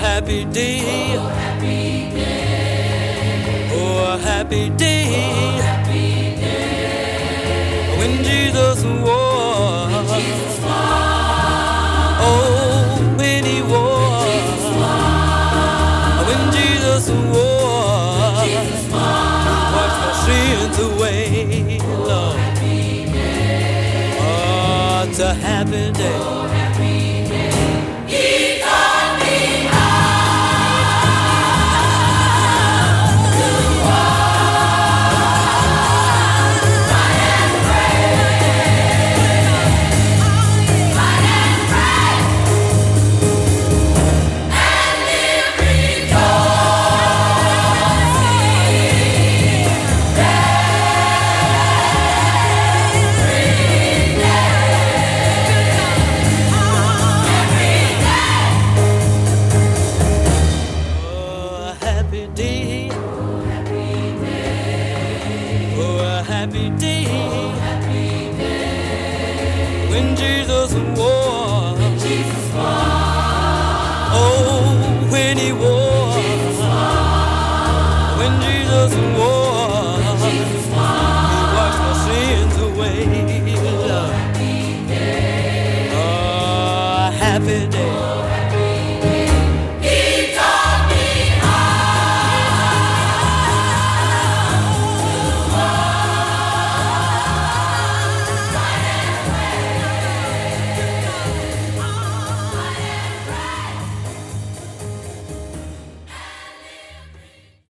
happy 4.50 4.70
day. 4.78 4.86